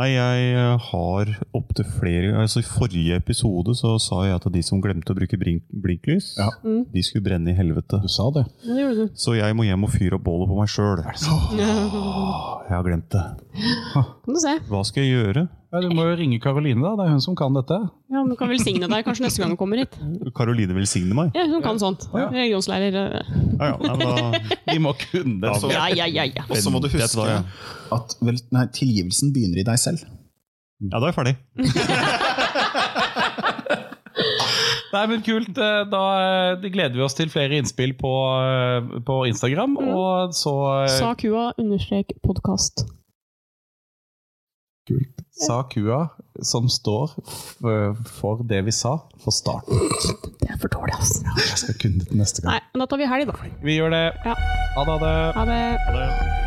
Nei, 0.00 0.08
jeg 0.16 0.48
eh, 0.56 0.88
har 0.88 1.32
opptil 1.54 1.86
flere 1.98 2.32
Altså 2.42 2.62
I 2.62 2.66
forrige 2.66 3.20
episode 3.22 3.76
så 3.78 3.94
sa 4.02 4.22
jeg 4.26 4.40
at 4.40 4.48
de 4.56 4.64
som 4.66 4.82
glemte 4.82 5.14
å 5.14 5.18
bruke 5.18 5.38
blink, 5.38 5.64
blinklys, 5.70 6.32
Ja. 6.40 6.50
Mm. 6.66 6.84
de 6.90 7.06
skulle 7.06 7.26
brenne 7.28 7.52
i 7.52 7.56
helvete. 7.58 8.02
Du 8.02 8.10
sa 8.10 8.28
det. 8.34 8.46
Det 8.66 8.90
du. 8.98 9.04
Så 9.14 9.36
jeg 9.38 9.54
må 9.58 9.66
hjem 9.68 9.86
og 9.86 9.94
fyre 9.94 10.18
opp 10.18 10.26
bålet 10.26 10.50
på 10.50 10.58
meg 10.58 10.70
sjøl. 10.72 11.02
Jeg 11.06 12.74
har 12.74 12.86
glemt 12.86 13.10
det. 13.14 13.24
Kan 13.94 14.34
du 14.34 14.40
se. 14.42 14.58
Hva 14.70 14.82
skal 14.88 15.06
jeg 15.06 15.14
gjøre? 15.20 15.46
Ja, 15.72 15.80
du 15.80 15.88
må 15.96 16.02
jo 16.04 16.16
ringe 16.18 16.36
Karoline, 16.42 16.82
da. 16.84 16.90
Det 16.98 17.04
er 17.06 17.12
hun 17.14 17.22
som 17.24 17.36
kan 17.38 17.54
dette. 17.56 17.78
Ja, 18.12 18.20
Hun 18.20 18.28
Du 18.28 18.36
kan 18.36 18.50
velsigne 18.52 18.88
deg 18.92 19.06
kanskje 19.06 19.24
neste 19.24 19.40
gang 19.40 19.54
hun 19.54 19.56
kommer 19.60 19.80
hit. 19.80 19.94
Karoline 20.36 20.74
velsigne 20.76 21.16
meg? 21.16 21.30
Ja, 21.38 21.46
Hun 21.48 21.62
kan 21.64 21.78
sånt. 21.80 22.04
Ja. 22.12 22.26
Religionslærer. 22.28 22.92
eh. 23.00 23.30
Ja, 23.56 23.70
ja, 23.70 23.76
nei, 23.80 23.96
men 23.96 24.06
da, 24.12 24.58
vi 24.68 24.78
må 24.84 24.92
kunne 25.00 25.40
det. 25.40 25.54
Så. 25.62 25.70
Ja, 25.72 25.86
ja, 25.88 26.04
ja. 26.12 26.24
ja. 26.28 26.44
Og 26.50 26.56
så 26.60 26.68
må 26.74 26.82
du 26.84 26.90
huske 26.92 27.24
at 27.96 28.16
vel, 28.20 28.36
nei, 28.52 28.66
tilgivelsen 28.76 29.32
begynner 29.32 29.62
i 29.62 29.66
deg 29.70 29.78
selv. 29.80 30.04
ja, 30.82 30.98
da 30.98 31.06
er 31.06 31.12
jeg 31.12 31.18
ferdig. 31.22 31.36
Nei, 34.92 35.06
men 35.08 35.22
kult. 35.24 35.56
Eh, 35.56 35.84
Da 35.88 36.00
eh, 36.52 36.66
gleder 36.68 36.98
vi 36.98 37.04
oss 37.06 37.14
til 37.16 37.30
flere 37.32 37.56
innspill 37.56 37.94
på, 37.96 38.10
på 39.08 39.14
Instagram. 39.30 39.78
Og 39.80 40.34
så 40.36 40.52
Sa 40.98 41.14
kua 41.16 41.52
understrek 41.56 42.12
podkast. 42.20 42.84
Sa 45.32 45.62
kua, 45.70 46.08
som 46.42 46.68
står 46.68 47.14
for 48.18 48.42
det 48.48 48.64
vi 48.66 48.74
sa, 48.74 48.96
for 49.22 49.34
starten. 49.34 49.78
Det 50.42 50.50
er 50.50 50.58
for 50.60 50.72
dårlig, 50.72 50.94
altså. 50.98 51.22
Jeg 51.38 51.58
skal 51.64 51.80
kunne 51.82 52.02
det 52.02 52.08
til 52.10 52.22
neste 52.22 52.42
gang. 52.42 52.56
Nei, 52.56 52.60
men 52.74 52.84
da 52.84 52.90
tar 52.90 53.02
vi 53.02 53.10
helg, 53.14 53.30
da. 53.30 53.52
Vi 53.62 53.78
gjør 53.78 53.94
det. 53.94 54.06
Ja. 54.26 54.38
Ha 54.78 54.86
det. 54.88 54.96
Ha 54.98 55.02
det. 55.06 55.18
Ha 55.38 55.44
det. 55.52 55.60
Ha 55.88 56.00
det. 56.00 56.41